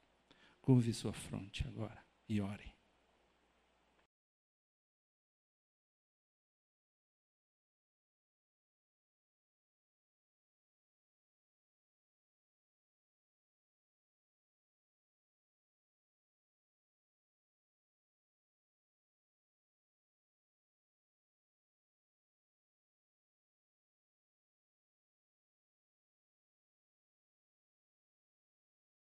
Curve 0.63 0.95
sua 0.95 1.13
fronte 1.13 1.67
agora 1.69 2.03
e 2.29 2.41
ore. 2.41 2.72